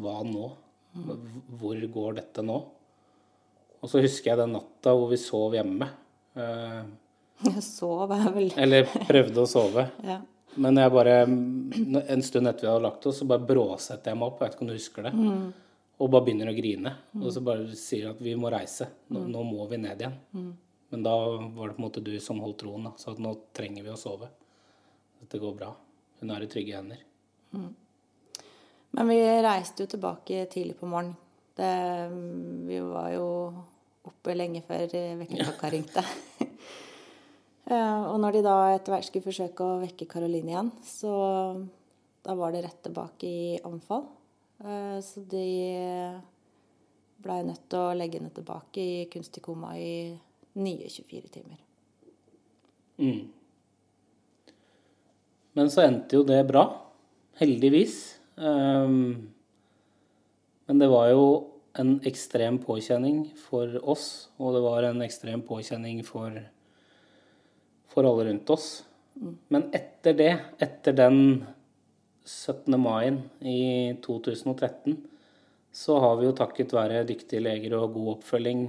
Hva 0.00 0.16
nå? 0.24 0.48
Hvor 0.92 1.80
går 1.94 2.18
dette 2.18 2.42
nå? 2.44 2.58
Og 3.80 3.88
så 3.88 4.02
husker 4.02 4.32
jeg 4.32 4.40
den 4.42 4.52
natta 4.56 4.92
hvor 4.96 5.08
vi 5.12 5.18
sov 5.20 5.54
hjemme. 5.56 5.88
Eh, 6.36 6.82
Sov 7.64 8.10
er 8.12 8.26
vel 8.34 8.50
eller 8.60 8.84
prøvde 9.08 9.44
å 9.46 9.48
sove. 9.48 9.86
Ja. 10.10 10.20
Men 10.60 10.80
jeg 10.82 10.90
bare, 10.90 11.12
en 11.22 12.22
stund 12.26 12.50
etter 12.50 12.66
vi 12.66 12.68
hadde 12.72 12.82
lagt 12.82 13.04
oss, 13.06 13.20
så 13.20 13.26
bare 13.30 13.46
bråsetter 13.46 14.10
jeg 14.10 14.18
meg 14.18 14.32
opp. 14.32 14.40
Jeg 14.42 14.48
vet 14.48 14.56
ikke 14.56 14.64
om 14.64 14.70
du 14.72 14.74
husker 14.74 15.06
det. 15.06 15.12
Og 16.02 16.08
bare 16.10 16.26
begynner 16.26 16.50
å 16.50 16.54
grine. 16.56 16.90
Og 17.20 17.28
så 17.30 17.42
bare 17.46 17.68
sier 17.78 18.08
at 18.10 18.18
vi 18.24 18.32
må 18.34 18.50
reise. 18.50 18.88
Nå, 19.14 19.22
nå 19.30 19.44
må 19.46 19.68
vi 19.70 19.78
ned 19.78 20.02
igjen. 20.02 20.16
Men 20.90 21.04
da 21.06 21.12
var 21.14 21.70
det 21.70 21.76
på 21.76 21.78
en 21.78 21.86
måte 21.86 22.02
du 22.02 22.10
som 22.18 22.42
holdt 22.42 22.58
troen. 22.64 22.88
Da. 22.88 22.92
Så 22.98 23.12
at 23.14 23.22
nå 23.22 23.30
trenger 23.54 23.86
vi 23.86 23.92
å 23.94 24.00
sove. 24.00 24.26
Dette 25.22 25.38
går 25.38 25.54
bra. 25.60 25.70
Hun 26.18 26.34
er 26.34 26.42
i 26.42 26.50
trygge 26.50 26.74
hender. 26.80 27.06
Men 28.96 29.10
vi 29.10 29.18
reiste 29.44 29.84
jo 29.84 29.90
tilbake 29.90 30.46
tidlig 30.50 30.76
på 30.80 30.88
morgenen. 30.90 31.16
Det, 31.56 31.74
vi 32.66 32.78
var 32.80 33.10
jo 33.12 33.26
oppe 34.08 34.34
lenge 34.34 34.62
før 34.66 34.86
vekkerklokka 35.22 35.72
ringte. 35.76 36.04
Eh, 37.70 38.02
og 38.10 38.16
når 38.18 38.34
de 38.34 38.40
da 38.42 38.54
etter 38.74 38.90
hvert 38.90 39.06
skulle 39.06 39.22
forsøke 39.22 39.62
å 39.62 39.76
vekke 39.78 40.08
Karoline 40.10 40.50
igjen, 40.50 40.70
så 40.82 41.12
da 42.26 42.34
var 42.34 42.50
det 42.50 42.64
rett 42.64 42.80
tilbake 42.82 43.28
i 43.28 43.60
anfall. 43.62 44.08
Eh, 44.58 44.96
Så 45.06 45.22
de 45.30 45.44
blei 47.22 47.44
nødt 47.46 47.68
til 47.70 47.78
å 47.78 47.94
legge 47.94 48.18
henne 48.18 48.32
tilbake 48.34 48.82
i 48.82 49.04
kunstig 49.12 49.44
koma 49.44 49.76
i 49.78 50.10
nye 50.58 50.88
24 50.88 51.30
timer. 51.30 51.60
Mm. 52.98 53.30
Men 55.54 55.70
så 55.70 55.84
endte 55.86 56.18
jo 56.18 56.24
det 56.26 56.42
bra. 56.48 56.64
Heldigvis. 57.40 58.19
Ehm, 58.40 59.32
men 60.66 60.78
det 60.78 60.88
var 60.88 61.10
jo 61.12 61.24
en 61.78 61.98
ekstrem 62.08 62.58
påkjenning 62.62 63.24
for 63.38 63.76
oss, 63.88 64.30
og 64.40 64.56
det 64.56 64.62
var 64.64 64.88
en 64.88 65.02
ekstrem 65.04 65.42
påkjenning 65.46 66.02
for, 66.06 66.34
for 67.92 68.08
alle 68.08 68.30
rundt 68.30 68.50
oss. 68.50 68.68
Men 69.52 69.68
etter 69.76 70.16
det, 70.16 70.32
etter 70.62 70.96
den 70.96 71.18
17. 72.24 72.76
mai 72.80 73.12
i 73.40 73.94
2013, 74.02 74.96
så 75.70 75.98
har 76.02 76.16
vi 76.18 76.26
jo 76.26 76.36
takket 76.36 76.72
være 76.74 77.04
dyktige 77.06 77.42
leger 77.44 77.76
og 77.78 77.92
god 77.94 78.08
oppfølging 78.16 78.64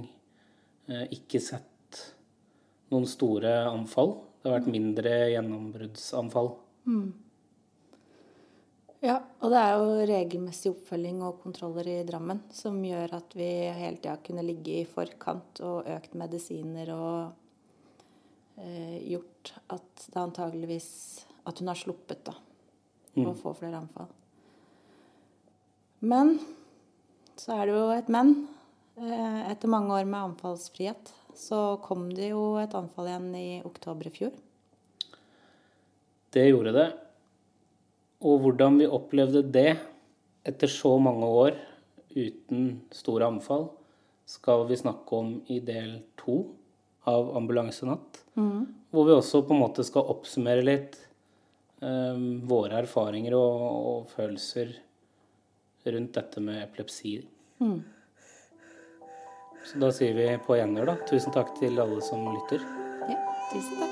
eh, 0.90 1.06
ikke 1.16 1.40
sett 1.42 2.02
noen 2.92 3.08
store 3.10 3.56
anfall. 3.70 4.14
Det 4.38 4.50
har 4.50 4.60
vært 4.60 4.70
mindre 4.74 5.16
gjennombruddsanfall. 5.32 6.52
Ja, 9.02 9.16
og 9.42 9.50
det 9.50 9.58
er 9.58 9.72
jo 9.74 10.04
regelmessig 10.06 10.70
oppfølging 10.70 11.24
og 11.26 11.40
kontroller 11.42 11.88
i 11.90 12.04
Drammen 12.06 12.44
som 12.54 12.76
gjør 12.86 13.16
at 13.16 13.34
vi 13.34 13.48
hele 13.74 13.98
tida 13.98 14.14
kunne 14.22 14.44
ligge 14.46 14.76
i 14.78 14.86
forkant 14.86 15.58
og 15.66 15.88
økt 15.90 16.14
medisiner 16.18 16.92
og 16.94 18.62
eh, 18.62 19.02
gjort 19.10 19.56
at 19.74 20.06
det 20.06 20.22
antageligvis 20.22 20.88
At 21.42 21.58
hun 21.58 21.72
har 21.72 21.74
sluppet, 21.74 22.22
da. 22.22 22.36
Å 23.18 23.34
få 23.34 23.50
flere 23.58 23.80
anfall. 23.80 24.06
Men 26.06 26.36
så 27.34 27.56
er 27.56 27.66
det 27.66 27.74
jo 27.74 27.88
et 27.90 28.08
men. 28.14 28.34
Eh, 29.02 29.40
etter 29.50 29.72
mange 29.72 29.90
år 29.98 30.06
med 30.06 30.30
anfallsfrihet 30.30 31.10
så 31.34 31.80
kom 31.82 32.12
det 32.14 32.30
jo 32.30 32.60
et 32.62 32.74
anfall 32.78 33.10
igjen 33.10 33.30
i 33.34 33.46
oktober 33.66 34.06
i 34.06 34.14
fjor. 34.14 34.36
Det 36.30 36.46
gjorde 36.46 36.78
det. 36.78 36.90
Og 38.22 38.42
hvordan 38.44 38.78
vi 38.78 38.86
opplevde 38.86 39.42
det 39.54 39.76
etter 40.46 40.70
så 40.70 40.94
mange 41.02 41.26
år 41.26 41.56
uten 42.14 42.82
store 42.94 43.28
anfall, 43.32 43.68
skal 44.28 44.66
vi 44.68 44.78
snakke 44.78 45.18
om 45.18 45.32
i 45.50 45.58
del 45.64 45.96
to 46.20 46.42
av 47.10 47.32
Ambulansenatt. 47.36 48.22
Hvor 48.92 49.08
vi 49.08 49.16
også 49.16 49.42
på 49.46 49.56
en 49.56 49.62
måte 49.64 49.84
skal 49.86 50.10
oppsummere 50.12 50.62
litt 50.64 50.98
um, 51.82 52.42
våre 52.48 52.82
erfaringer 52.84 53.34
og, 53.38 53.64
og 53.92 54.12
følelser 54.12 54.74
rundt 55.90 56.14
dette 56.14 56.44
med 56.44 56.62
epilepsi. 56.62 57.16
Så 59.66 59.78
da 59.82 59.90
sier 59.94 60.14
vi 60.18 60.28
på 60.46 60.58
gjenhør, 60.58 60.92
da. 60.92 60.98
Tusen 61.10 61.34
takk 61.34 61.54
til 61.58 61.80
alle 61.82 62.02
som 62.04 62.26
lytter. 62.28 62.62
Ja, 63.10 63.18
tusen 63.52 63.82
takk. 63.82 63.91